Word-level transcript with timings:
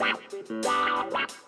Wow, 0.00 0.18
wow, 0.64 1.08
wow. 1.12 1.47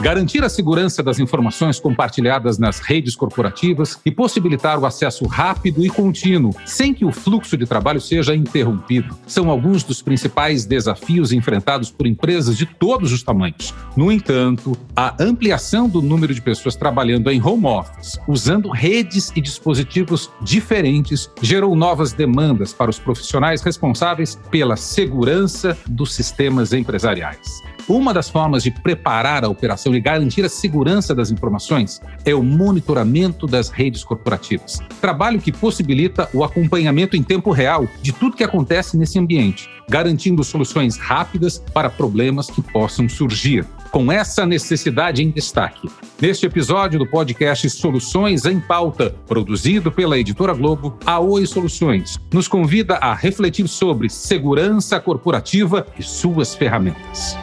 Garantir 0.00 0.44
a 0.44 0.48
segurança 0.48 1.02
das 1.02 1.18
informações 1.18 1.80
compartilhadas 1.80 2.56
nas 2.56 2.78
redes 2.78 3.16
corporativas 3.16 3.98
e 4.06 4.12
possibilitar 4.12 4.78
o 4.78 4.86
acesso 4.86 5.26
rápido 5.26 5.84
e 5.84 5.90
contínuo, 5.90 6.54
sem 6.64 6.94
que 6.94 7.04
o 7.04 7.10
fluxo 7.10 7.56
de 7.56 7.66
trabalho 7.66 8.00
seja 8.00 8.32
interrompido, 8.32 9.18
são 9.26 9.50
alguns 9.50 9.82
dos 9.82 10.00
principais 10.00 10.64
desafios 10.64 11.32
enfrentados 11.32 11.90
por 11.90 12.06
empresas 12.06 12.56
de 12.56 12.64
todos 12.64 13.12
os 13.12 13.24
tamanhos. 13.24 13.74
No 13.96 14.12
entanto, 14.12 14.78
a 14.94 15.16
ampliação 15.20 15.88
do 15.88 16.00
número 16.00 16.32
de 16.32 16.40
pessoas 16.40 16.76
trabalhando 16.76 17.28
em 17.28 17.42
home 17.42 17.66
office, 17.66 18.20
usando 18.28 18.70
redes 18.70 19.32
e 19.34 19.40
dispositivos 19.40 20.30
diferentes, 20.40 21.28
gerou 21.42 21.74
novas 21.74 22.12
demandas 22.12 22.72
para 22.72 22.88
os 22.88 23.00
profissionais 23.00 23.62
responsáveis 23.62 24.38
pela 24.48 24.76
segurança 24.76 25.76
dos 25.88 26.14
sistemas 26.14 26.72
empresariais. 26.72 27.60
Uma 27.88 28.12
das 28.12 28.28
formas 28.28 28.62
de 28.62 28.70
preparar 28.70 29.42
a 29.46 29.48
operação 29.48 29.94
e 29.94 30.00
garantir 30.00 30.44
a 30.44 30.48
segurança 30.48 31.14
das 31.14 31.30
informações 31.30 32.02
é 32.22 32.34
o 32.34 32.42
monitoramento 32.42 33.46
das 33.46 33.70
redes 33.70 34.04
corporativas. 34.04 34.78
Trabalho 35.00 35.40
que 35.40 35.50
possibilita 35.50 36.28
o 36.34 36.44
acompanhamento 36.44 37.16
em 37.16 37.22
tempo 37.22 37.50
real 37.50 37.88
de 38.02 38.12
tudo 38.12 38.36
que 38.36 38.44
acontece 38.44 38.94
nesse 38.98 39.18
ambiente, 39.18 39.70
garantindo 39.88 40.44
soluções 40.44 40.96
rápidas 40.96 41.62
para 41.72 41.90
problemas 41.90 42.50
que 42.50 42.62
possam 42.62 43.08
surgir. 43.08 43.64
Com 43.90 44.12
essa 44.12 44.44
necessidade 44.44 45.22
em 45.22 45.30
destaque, 45.30 45.88
neste 46.20 46.44
episódio 46.44 46.98
do 46.98 47.06
podcast 47.06 47.70
Soluções 47.70 48.44
em 48.44 48.60
Pauta, 48.60 49.16
produzido 49.26 49.90
pela 49.90 50.18
editora 50.18 50.52
Globo, 50.52 50.98
a 51.06 51.18
Oi 51.18 51.46
Soluções 51.46 52.18
nos 52.32 52.46
convida 52.46 52.96
a 52.96 53.14
refletir 53.14 53.66
sobre 53.66 54.10
segurança 54.10 55.00
corporativa 55.00 55.86
e 55.98 56.02
suas 56.02 56.54
ferramentas. 56.54 57.36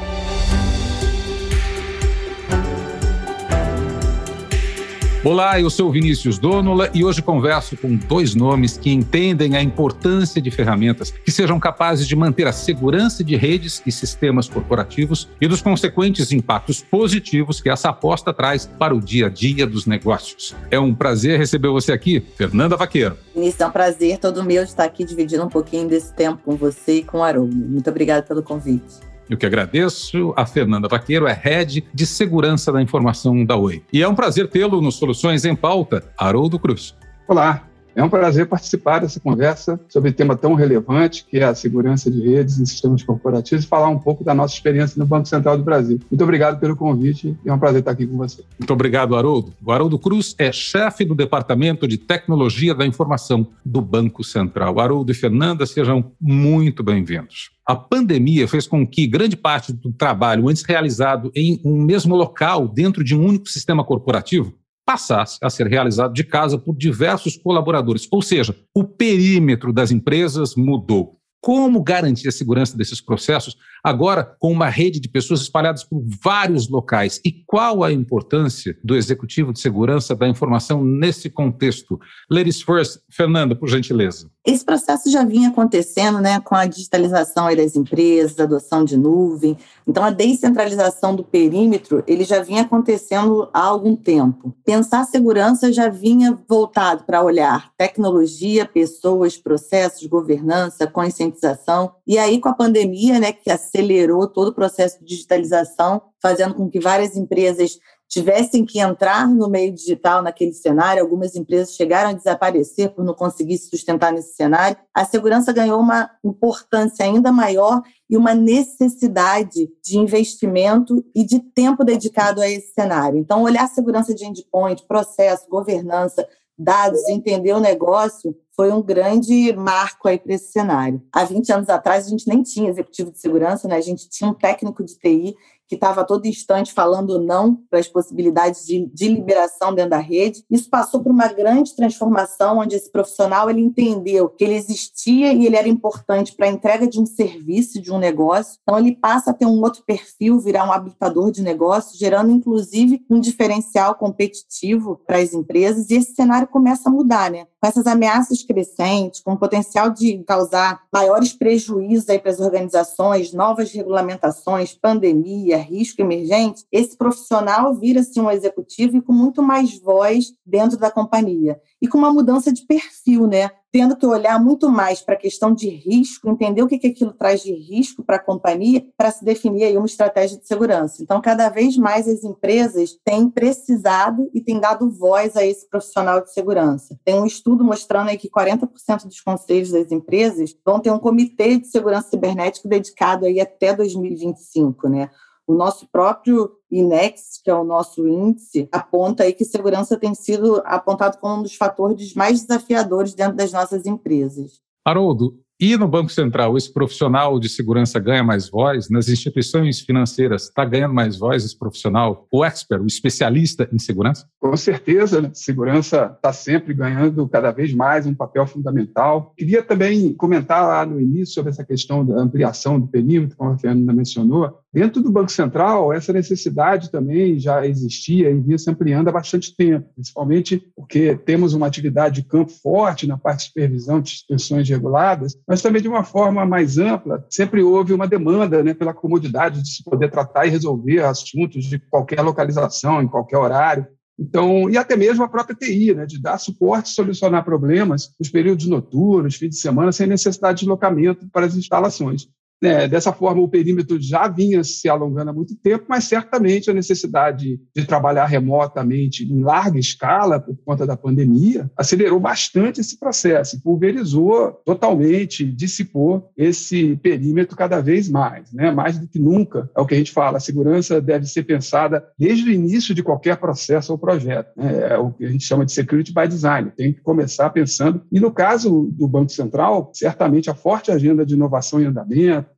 Olá, 5.26 5.60
eu 5.60 5.72
sou 5.72 5.92
Vinícius 5.92 6.38
Donola 6.38 6.88
e 6.94 7.04
hoje 7.04 7.20
converso 7.20 7.76
com 7.76 7.96
dois 7.96 8.36
nomes 8.36 8.78
que 8.78 8.92
entendem 8.92 9.56
a 9.56 9.64
importância 9.64 10.40
de 10.40 10.52
ferramentas 10.52 11.10
que 11.10 11.32
sejam 11.32 11.60
capazes 11.60 12.08
de 12.08 12.16
manter 12.16 12.46
a 12.46 12.52
segurança 12.52 13.24
de 13.24 13.36
redes 13.36 13.82
e 13.88 13.92
sistemas 13.92 14.48
corporativos 14.48 15.28
e 15.42 15.48
dos 15.48 15.64
consequentes 15.64 16.32
impactos 16.32 16.84
positivos 16.84 17.60
que 17.60 17.72
essa 17.72 17.90
aposta 17.90 18.32
traz 18.32 18.68
para 18.68 18.94
o 18.94 19.02
dia 19.02 19.26
a 19.26 19.30
dia 19.30 19.66
dos 19.66 19.88
negócios. 19.88 20.56
É 20.70 20.80
um 20.80 20.94
prazer 20.94 21.40
receber 21.40 21.70
você 21.70 21.92
aqui, 21.92 22.24
Fernanda 22.38 22.78
Vaqueiro. 22.78 23.18
Vinícius, 23.34 23.62
é 23.62 23.66
um 23.66 23.72
prazer 23.72 24.20
todo 24.20 24.44
meu 24.44 24.62
estar 24.62 24.84
aqui 24.84 25.04
dividindo 25.04 25.44
um 25.44 25.50
pouquinho 25.50 25.88
desse 25.90 26.14
tempo 26.14 26.40
com 26.46 26.56
você 26.56 26.98
e 26.98 27.04
com 27.04 27.18
o 27.18 27.24
Haroldo. 27.24 27.56
Muito 27.56 27.90
obrigada 27.90 28.22
pelo 28.22 28.44
convite. 28.44 29.15
Eu 29.30 29.38
que 29.38 29.46
agradeço. 29.46 30.34
A 30.36 30.46
Fernanda 30.46 30.88
Vaqueiro 30.88 31.28
é 31.28 31.34
Head 31.34 31.84
de 31.94 32.06
Segurança 32.06 32.72
da 32.72 32.82
Informação 32.82 33.44
da 33.44 33.56
Oi. 33.56 33.84
E 33.92 34.02
é 34.02 34.08
um 34.08 34.16
prazer 34.16 34.48
tê-lo 34.48 34.82
no 34.82 34.92
Soluções 34.92 35.46
em 35.46 35.56
Pauta, 35.56 36.04
Haroldo 36.18 36.60
Cruz. 36.60 36.96
Olá, 37.28 37.64
é 37.96 38.04
um 38.04 38.10
prazer 38.10 38.46
participar 38.46 39.00
dessa 39.00 39.20
conversa 39.20 39.80
sobre 39.88 40.12
tema 40.12 40.36
tão 40.36 40.54
relevante 40.54 41.26
que 41.30 41.38
é 41.38 41.44
a 41.46 41.56
segurança 41.56 42.12
de 42.12 42.22
redes 42.22 42.58
e 42.58 42.66
sistemas 42.68 43.02
corporativos 43.02 43.64
e 43.64 43.68
falar 43.68 43.88
um 43.88 43.98
pouco 43.98 44.24
da 44.24 44.34
nossa 44.34 44.54
experiência 44.54 45.00
no 45.00 45.06
Banco 45.06 45.28
Central 45.28 45.58
do 45.58 45.64
Brasil. 45.64 46.00
Muito 46.12 46.24
obrigado 46.24 46.60
pelo 46.60 46.76
convite 46.76 47.38
e 47.44 47.50
é 47.50 47.54
um 47.54 47.58
prazer 47.58 47.80
estar 47.80 47.92
aqui 47.92 48.06
com 48.06 48.18
você. 48.18 48.44
Muito 48.60 48.74
obrigado, 48.74 49.16
Haroldo. 49.16 49.54
O 49.64 49.72
Haroldo 49.72 49.98
Cruz 49.98 50.36
é 50.38 50.52
chefe 50.52 51.06
do 51.06 51.16
Departamento 51.16 51.88
de 51.88 51.98
Tecnologia 51.98 52.76
da 52.76 52.86
Informação 52.86 53.48
do 53.64 53.82
Banco 53.82 54.24
Central. 54.24 54.80
Haroldo 54.80 55.12
e 55.12 55.16
Fernanda, 55.16 55.66
sejam 55.66 56.12
muito 56.20 56.84
bem-vindos. 56.84 57.52
A 57.66 57.76
pandemia 57.76 58.48
fez 58.48 58.68
com 58.68 58.86
que 58.86 59.08
grande 59.08 59.36
parte 59.36 59.74
do 59.74 59.92
trabalho 59.92 60.50
antes 60.50 60.64
realizado 60.64 61.32
em 61.34 61.60
um 61.64 61.82
mesmo 61.82 62.16
local, 62.16 62.68
dentro 62.68 63.04
de 63.04 63.16
um 63.16 63.26
único 63.26 63.48
sistema 63.48 63.84
corporativo, 63.84 64.54
passasse 64.86 65.40
a 65.42 65.50
ser 65.50 65.68
realizado 65.68 66.14
de 66.14 66.24
casa 66.24 66.58
por 66.58 66.76
diversos 66.76 67.36
colaboradores. 67.38 68.08
Ou 68.12 68.22
seja, 68.22 68.56
o 68.74 68.84
perímetro 68.84 69.74
das 69.74 69.92
empresas 69.92 70.56
mudou. 70.56 71.20
Como 71.42 71.84
garantir 71.84 72.28
a 72.28 72.32
segurança 72.32 72.78
desses 72.78 73.02
processos 73.02 73.56
agora 73.86 74.36
com 74.40 74.52
uma 74.52 74.68
rede 74.68 75.00
de 75.00 75.08
pessoas 75.08 75.42
espalhadas 75.42 75.84
por 75.84 76.04
vários 76.24 76.68
locais? 76.68 77.22
E 77.24 77.32
qual 77.32 77.84
a 77.84 77.94
importância 77.94 78.76
do 78.84 78.96
executivo 78.96 79.54
de 79.54 79.60
segurança 79.60 80.16
da 80.16 80.28
informação 80.28 80.84
nesse 80.84 81.30
contexto? 81.30 82.00
Ladies 82.28 82.64
first, 82.64 83.00
Fernanda, 83.12 83.56
por 83.56 83.70
gentileza. 83.70 84.32
Esse 84.46 84.64
processo 84.64 85.10
já 85.10 85.24
vinha 85.24 85.50
acontecendo 85.50 86.20
né, 86.20 86.40
com 86.40 86.54
a 86.54 86.68
digitalização 86.68 87.54
das 87.56 87.76
empresas, 87.76 88.40
adoção 88.40 88.86
de 88.86 88.96
nuvem. 88.96 89.58
Então, 89.88 90.04
a 90.04 90.12
descentralização 90.12 91.16
do 91.16 91.24
perímetro 91.24 92.04
ele 92.08 92.24
já 92.24 92.42
vinha 92.42 92.62
acontecendo 92.62 93.50
há 93.52 93.62
algum 93.62 93.96
tempo. 93.96 94.56
Pensar 94.64 95.04
segurança 95.06 95.74
já 95.74 95.90
vinha 95.90 96.38
voltado 96.48 97.04
para 97.06 97.24
olhar 97.24 97.72
tecnologia, 97.76 98.66
pessoas, 98.66 99.36
processos, 99.36 100.06
governança, 100.06 100.86
conscientização. 100.86 101.92
E 102.08 102.18
aí, 102.18 102.40
com 102.40 102.50
a 102.50 102.54
pandemia, 102.54 103.20
né, 103.20 103.32
que 103.32 103.50
acelerou 103.50 104.28
todo 104.28 104.50
o 104.50 104.56
processo 104.56 105.00
de 105.00 105.06
digitalização, 105.06 106.02
fazendo 106.22 106.54
com 106.54 106.70
que 106.70 106.80
várias 106.80 107.18
empresas 107.18 107.80
tivessem 108.08 108.64
que 108.64 108.80
entrar 108.80 109.28
no 109.28 109.50
meio 109.50 109.74
digital 109.74 110.22
naquele 110.22 110.54
cenário, 110.54 111.02
algumas 111.02 111.36
empresas 111.36 111.74
chegaram 111.74 112.12
a 112.12 112.14
desaparecer 112.14 112.92
por 112.92 113.04
não 113.04 113.14
conseguir 113.14 113.58
se 113.58 113.70
sustentar 113.70 114.14
nesse 114.14 114.36
cenário, 114.36 114.78
a 114.94 115.04
segurança 115.04 115.52
ganhou 115.52 115.80
uma 115.80 116.10
importância 116.24 117.04
ainda 117.04 117.32
maior 117.32 117.82
e 118.10 118.16
uma 118.16 118.34
necessidade 118.34 119.68
de 119.84 119.98
investimento 119.98 121.04
e 121.16 121.26
de 121.26 121.40
tempo 121.40 121.84
dedicado 121.84 122.42
a 122.42 122.50
esse 122.50 122.74
cenário. 122.74 123.18
Então, 123.18 123.44
olhar 123.44 123.68
segurança 123.68 124.14
de 124.14 124.26
endpoint, 124.26 124.86
processo, 124.88 125.50
governança, 125.50 126.26
dados, 126.58 127.08
entender 127.10 127.54
o 127.54 127.60
negócio, 127.60 128.36
foi 128.56 128.72
um 128.72 128.82
grande 128.82 129.54
marco 129.54 130.08
aí 130.08 130.18
para 130.18 130.34
esse 130.34 130.52
cenário. 130.52 131.02
Há 131.12 131.26
20 131.26 131.52
anos 131.52 131.70
atrás, 131.70 132.06
a 132.06 132.10
gente 132.10 132.28
nem 132.28 132.42
tinha 132.42 132.70
executivo 132.70 133.12
de 133.12 133.20
segurança, 133.20 133.68
né? 133.68 133.76
a 133.76 133.82
gente 133.82 134.10
tinha 134.10 134.30
um 134.30 134.34
técnico 134.34 134.84
de 134.84 134.98
TI 134.98 135.36
que 135.68 135.76
estava 135.76 136.04
todo 136.04 136.26
instante 136.26 136.74
falando 136.74 137.20
não 137.20 137.56
para 137.70 137.80
as 137.80 137.88
possibilidades 137.88 138.66
de, 138.66 138.86
de, 138.94 139.08
liberação 139.08 139.74
dentro 139.74 139.92
da 139.92 139.98
rede. 139.98 140.44
Isso 140.50 140.70
passou 140.70 141.02
por 141.02 141.12
uma 141.12 141.28
grande 141.28 141.76
transformação, 141.76 142.60
onde 142.60 142.76
esse 142.76 142.92
profissional 142.92 143.50
ele 143.50 143.62
entendeu 143.62 144.30
que 144.30 144.44
ele 144.44 144.56
existia 144.56 145.34
e 145.34 145.46
ele 145.46 145.56
era 145.56 145.68
importante 145.68 146.36
para 146.36 146.48
a 146.48 146.52
entrega 146.52 146.88
de 146.88 147.00
um 147.00 147.06
serviço, 147.06 147.82
de 147.82 147.92
um 147.92 147.98
negócio. 147.98 148.60
Então, 148.62 148.78
ele 148.78 148.96
passa 148.96 149.32
a 149.32 149.34
ter 149.34 149.46
um 149.46 149.62
outro 149.62 149.84
perfil, 149.84 150.40
virar 150.40 150.68
um 150.68 150.72
habilitador 150.72 151.32
de 151.32 151.42
negócio, 151.42 151.98
gerando, 151.98 152.32
inclusive, 152.32 153.04
um 153.10 153.20
diferencial 153.20 153.96
competitivo 153.96 155.02
para 155.06 155.18
as 155.18 155.34
empresas. 155.34 155.90
E 155.90 155.96
esse 155.96 156.14
cenário 156.14 156.48
começa 156.48 156.90
a 156.90 156.92
mudar, 156.92 157.32
né? 157.32 157.46
Com 157.60 157.68
essas 157.68 157.88
ameaças 157.88 158.44
crescentes, 158.44 159.22
com 159.22 159.34
o 159.34 159.40
potencial 159.40 159.90
de 159.90 160.20
causar 160.24 160.82
maiores 160.94 161.34
prejuízos 161.34 162.06
para 162.06 162.32
as 162.32 162.40
organizações, 162.40 163.34
novas 163.34 163.72
regulamentações, 163.72 164.74
pandemia, 164.74 165.55
risco 165.58 166.02
emergente, 166.02 166.66
esse 166.72 166.98
profissional 166.98 167.74
vira-se 167.76 168.20
um 168.20 168.30
executivo 168.30 168.98
e 168.98 169.02
com 169.02 169.14
muito 169.14 169.42
mais 169.42 169.80
voz 169.80 170.34
dentro 170.46 170.78
da 170.78 170.92
companhia. 170.92 171.60
E 171.82 171.88
com 171.88 171.98
uma 171.98 172.14
mudança 172.14 172.52
de 172.52 172.66
perfil, 172.66 173.28
né? 173.28 173.50
Tendo 173.72 173.98
que 173.98 174.06
olhar 174.06 174.42
muito 174.42 174.70
mais 174.70 175.02
para 175.02 175.16
a 175.16 175.18
questão 175.18 175.54
de 175.54 175.68
risco, 175.68 176.30
entender 176.30 176.64
o 176.64 176.68
que, 176.68 176.80
que 176.80 176.88
aquilo 176.88 177.12
traz 177.12 177.44
de 177.44 177.52
risco 177.52 178.04
para 178.04 178.16
a 178.16 178.24
companhia, 178.24 178.86
para 178.98 179.12
se 179.12 179.26
definir 179.26 179.66
aí 179.66 179.76
uma 179.76 179.86
estratégia 179.86 180.40
de 180.40 180.48
segurança. 180.48 181.04
Então, 181.04 181.22
cada 181.22 181.50
vez 181.50 181.78
mais 181.78 182.08
as 182.08 182.24
empresas 182.24 182.98
têm 183.04 183.30
precisado 183.30 184.30
e 184.34 184.40
têm 184.40 184.62
dado 184.62 184.90
voz 184.90 185.36
a 185.36 185.46
esse 185.46 185.68
profissional 185.70 186.22
de 186.22 186.32
segurança. 186.32 186.98
Tem 187.04 187.16
um 187.16 187.26
estudo 187.26 187.66
mostrando 187.66 188.10
aí 188.10 188.18
que 188.18 188.30
40% 188.30 189.08
dos 189.08 189.20
conselhos 189.20 189.72
das 189.72 189.92
empresas 189.92 190.56
vão 190.66 190.80
ter 190.80 190.92
um 190.92 191.00
comitê 191.00 191.58
de 191.58 191.68
segurança 191.68 192.10
cibernética 192.10 192.70
dedicado 192.70 193.26
aí 193.26 193.42
até 193.42 193.74
2025, 193.74 194.88
né? 194.88 195.10
O 195.48 195.54
nosso 195.54 195.88
próprio 195.92 196.52
INEX, 196.72 197.40
que 197.44 197.50
é 197.50 197.54
o 197.54 197.64
nosso 197.64 198.08
índice, 198.08 198.68
aponta 198.72 199.24
aí 199.24 199.34
que 199.34 199.46
segurança 199.46 199.98
tem 199.98 200.16
sido 200.16 200.62
apontado 200.66 201.18
como 201.20 201.40
um 201.40 201.44
dos 201.44 201.56
fatores 201.56 202.14
mais 202.16 202.42
desafiadores 202.42 203.14
dentro 203.14 203.36
das 203.38 203.52
nossas 203.52 203.86
empresas. 203.86 204.60
Haroldo, 204.84 205.40
e 205.58 205.78
no 205.78 205.88
Banco 205.88 206.12
Central, 206.12 206.58
esse 206.58 206.72
profissional 206.72 207.40
de 207.40 207.48
segurança 207.48 207.98
ganha 207.98 208.22
mais 208.22 208.50
voz? 208.50 208.90
Nas 208.90 209.08
instituições 209.08 209.80
financeiras, 209.80 210.44
está 210.44 210.66
ganhando 210.66 210.94
mais 210.94 211.18
voz 211.18 211.46
esse 211.46 211.58
profissional, 211.58 212.28
o 212.30 212.44
expert, 212.44 212.82
o 212.82 212.86
especialista 212.86 213.70
em 213.72 213.80
segurança? 213.80 214.28
Com 214.38 214.56
certeza, 214.58 215.22
né? 215.22 215.32
segurança 215.34 216.12
está 216.14 216.34
sempre 216.34 216.74
ganhando 216.74 217.26
cada 217.30 217.52
vez 217.52 217.74
mais 217.74 218.06
um 218.06 218.14
papel 218.14 218.46
fundamental. 218.46 219.34
Queria 219.38 219.64
também 219.64 220.14
comentar 220.14 220.62
lá 220.62 220.86
no 220.86 221.00
início 221.00 221.36
sobre 221.36 221.52
essa 221.52 221.64
questão 221.64 222.06
da 222.06 222.20
ampliação 222.20 222.78
do 222.78 222.88
perímetro, 222.88 223.38
como 223.38 223.52
a 223.52 223.58
Fernanda 223.58 223.94
mencionou. 223.94 224.60
Dentro 224.76 225.02
do 225.02 225.10
Banco 225.10 225.32
Central, 225.32 225.94
essa 225.94 226.12
necessidade 226.12 226.92
também 226.92 227.40
já 227.40 227.66
existia 227.66 228.30
e 228.30 228.42
vinha 228.42 228.58
se 228.58 228.70
ampliando 228.70 229.08
há 229.08 229.12
bastante 229.14 229.56
tempo, 229.56 229.90
principalmente 229.96 230.62
porque 230.76 231.16
temos 231.16 231.54
uma 231.54 231.66
atividade 231.66 232.22
de 232.22 232.28
campo 232.28 232.52
forte 232.52 233.08
na 233.08 233.18
parte 233.18 233.38
de 233.38 233.46
supervisão 233.46 234.02
de 234.02 234.12
instituições 234.12 234.68
reguladas, 234.68 235.34
mas 235.48 235.62
também 235.62 235.82
de 235.82 235.88
uma 235.88 236.04
forma 236.04 236.46
mais 236.46 236.78
ampla, 236.78 237.26
sempre 237.30 237.64
houve 237.64 237.94
uma 237.94 238.06
demanda 238.06 238.62
né, 238.62 238.74
pela 238.74 238.94
comodidade 238.94 239.62
de 239.62 239.70
se 239.70 239.82
poder 239.82 240.12
tratar 240.12 240.46
e 240.46 240.50
resolver 240.50 241.06
assuntos 241.06 241.64
de 241.64 241.80
qualquer 241.80 242.22
localização, 242.22 243.02
em 243.02 243.08
qualquer 243.08 243.38
horário. 243.38 243.88
Então, 244.20 244.70
e 244.70 244.78
até 244.78 244.98
mesmo 244.98 245.24
a 245.24 245.30
própria 245.30 245.56
TI, 245.56 245.94
né, 245.94 246.06
de 246.06 246.22
dar 246.22 246.38
suporte, 246.38 246.90
solucionar 246.90 247.46
problemas 247.46 248.10
nos 248.20 248.30
períodos 248.30 248.68
noturnos, 248.68 249.36
fim 249.36 249.48
de 249.48 249.56
semana, 249.56 249.94
sem 249.94 250.06
necessidade 250.06 250.58
de 250.58 250.66
deslocamento 250.66 251.30
para 251.32 251.46
as 251.46 251.56
instalações. 251.56 252.28
É, 252.62 252.88
dessa 252.88 253.12
forma, 253.12 253.42
o 253.42 253.50
perímetro 253.50 254.00
já 254.02 254.28
vinha 254.28 254.64
se 254.64 254.88
alongando 254.88 255.30
há 255.30 255.34
muito 255.34 255.56
tempo, 255.56 255.86
mas 255.88 256.06
certamente 256.06 256.70
a 256.70 256.74
necessidade 256.74 257.60
de 257.76 257.86
trabalhar 257.86 258.26
remotamente 258.26 259.24
em 259.24 259.42
larga 259.42 259.78
escala 259.78 260.40
por 260.40 260.58
conta 260.66 260.86
da 260.86 260.98
pandemia 260.98 261.70
acelerou 261.78 262.20
bastante 262.20 262.82
esse 262.82 262.98
processo, 262.98 263.62
pulverizou 263.62 264.54
totalmente, 264.66 265.46
dissipou 265.46 266.32
esse 266.38 266.96
perímetro 266.98 267.56
cada 267.56 267.82
vez 267.82 268.10
mais, 268.10 268.52
né? 268.52 268.72
mais 268.72 268.98
do 268.98 269.08
que 269.08 269.20
nunca. 269.20 269.70
É 269.76 269.82
o 269.82 269.86
que 269.86 269.94
a 269.94 269.98
gente 269.98 270.12
fala, 270.12 270.38
a 270.38 270.42
segurança 270.42 271.02
deve 271.02 271.26
ser 271.26 271.44
pensada 271.44 272.06
desde 272.18 272.50
o 272.50 272.52
início 272.52 272.96
de 272.96 273.04
qualquer 273.04 273.38
processo 273.38 273.92
ou 273.92 273.98
projeto. 273.98 274.52
Né? 274.56 274.94
É 274.94 274.98
o 274.98 275.12
que 275.12 275.26
a 275.26 275.30
gente 275.30 275.44
chama 275.44 275.66
de 275.66 275.72
security 275.72 276.14
by 276.14 276.28
design, 276.28 276.72
tem 276.76 276.94
que 276.94 277.02
começar 277.02 277.50
pensando. 277.50 278.02
E 278.12 278.20
no 278.20 278.32
caso 278.32 278.90
do 278.94 279.08
Banco 279.08 279.32
Central, 279.32 279.92
certamente 279.94 280.50
a 280.50 280.56
forte 280.56 280.92
agenda 280.92 281.26
de 281.26 281.34
inovação 281.34 281.82
em 281.82 281.86
andamento, 281.86 282.55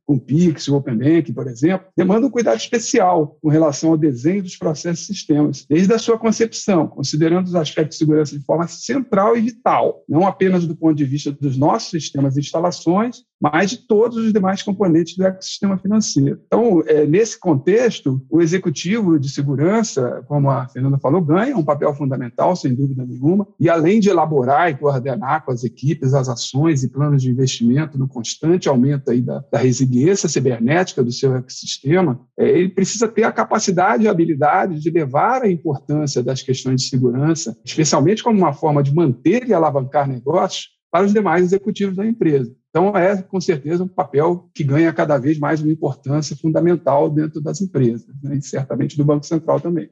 com 0.08 0.18
Pix, 0.18 0.66
o 0.68 0.76
Open 0.76 0.96
Bank, 0.96 1.30
por 1.34 1.46
exemplo, 1.46 1.86
demanda 1.94 2.26
um 2.26 2.30
cuidado 2.30 2.56
especial 2.56 3.36
com 3.42 3.50
relação 3.50 3.90
ao 3.90 3.96
desenho 3.98 4.42
dos 4.42 4.56
processos 4.56 5.04
e 5.04 5.06
sistemas, 5.08 5.66
desde 5.68 5.92
a 5.92 5.98
sua 5.98 6.18
concepção, 6.18 6.86
considerando 6.86 7.46
os 7.46 7.54
aspectos 7.54 7.98
de 7.98 8.06
segurança 8.06 8.38
de 8.38 8.42
forma 8.42 8.66
central 8.66 9.36
e 9.36 9.42
vital, 9.42 10.02
não 10.08 10.26
apenas 10.26 10.66
do 10.66 10.74
ponto 10.74 10.94
de 10.94 11.04
vista 11.04 11.30
dos 11.30 11.58
nossos 11.58 11.90
sistemas 11.90 12.38
e 12.38 12.40
instalações, 12.40 13.24
mas 13.38 13.70
de 13.70 13.86
todos 13.86 14.16
os 14.16 14.32
demais 14.32 14.62
componentes 14.62 15.14
do 15.14 15.26
ecossistema 15.26 15.76
financeiro. 15.76 16.40
Então, 16.46 16.82
é, 16.86 17.06
nesse 17.06 17.38
contexto, 17.38 18.20
o 18.30 18.40
executivo 18.40 19.18
de 19.18 19.28
segurança, 19.28 20.24
como 20.26 20.50
a 20.50 20.66
Fernanda 20.68 20.98
falou, 20.98 21.20
ganha 21.20 21.56
um 21.56 21.62
papel 21.62 21.94
fundamental, 21.94 22.56
sem 22.56 22.74
dúvida 22.74 23.04
nenhuma, 23.04 23.46
e 23.60 23.68
além 23.68 24.00
de 24.00 24.08
elaborar 24.08 24.70
e 24.70 24.76
coordenar 24.76 25.44
com 25.44 25.52
as 25.52 25.62
equipes 25.64 26.14
as 26.14 26.30
ações 26.30 26.82
e 26.82 26.88
planos 26.88 27.22
de 27.22 27.30
investimento 27.30 27.98
no 27.98 28.08
constante 28.08 28.68
aumento 28.68 29.10
aí 29.10 29.20
da, 29.20 29.44
da 29.52 29.58
resiliência 29.58 29.97
cibernética 30.28 31.02
do 31.02 31.12
seu 31.12 31.36
ecossistema, 31.36 32.20
é, 32.38 32.48
ele 32.48 32.68
precisa 32.68 33.08
ter 33.08 33.24
a 33.24 33.32
capacidade 33.32 34.04
e 34.04 34.08
a 34.08 34.10
habilidade 34.10 34.80
de 34.80 34.90
levar 34.90 35.42
a 35.42 35.50
importância 35.50 36.22
das 36.22 36.42
questões 36.42 36.82
de 36.82 36.88
segurança, 36.88 37.56
especialmente 37.64 38.22
como 38.22 38.38
uma 38.38 38.52
forma 38.52 38.82
de 38.82 38.94
manter 38.94 39.48
e 39.48 39.54
alavancar 39.54 40.08
negócios, 40.08 40.78
para 40.90 41.04
os 41.04 41.12
demais 41.12 41.44
executivos 41.44 41.96
da 41.96 42.06
empresa. 42.06 42.54
Então, 42.70 42.96
é 42.96 43.20
com 43.22 43.40
certeza 43.40 43.84
um 43.84 43.88
papel 43.88 44.48
que 44.54 44.64
ganha 44.64 44.92
cada 44.92 45.18
vez 45.18 45.38
mais 45.38 45.60
uma 45.60 45.72
importância 45.72 46.36
fundamental 46.36 47.10
dentro 47.10 47.40
das 47.40 47.60
empresas, 47.60 48.06
né? 48.22 48.36
e 48.36 48.42
certamente 48.42 48.96
do 48.96 49.04
Banco 49.04 49.26
Central 49.26 49.60
também. 49.60 49.90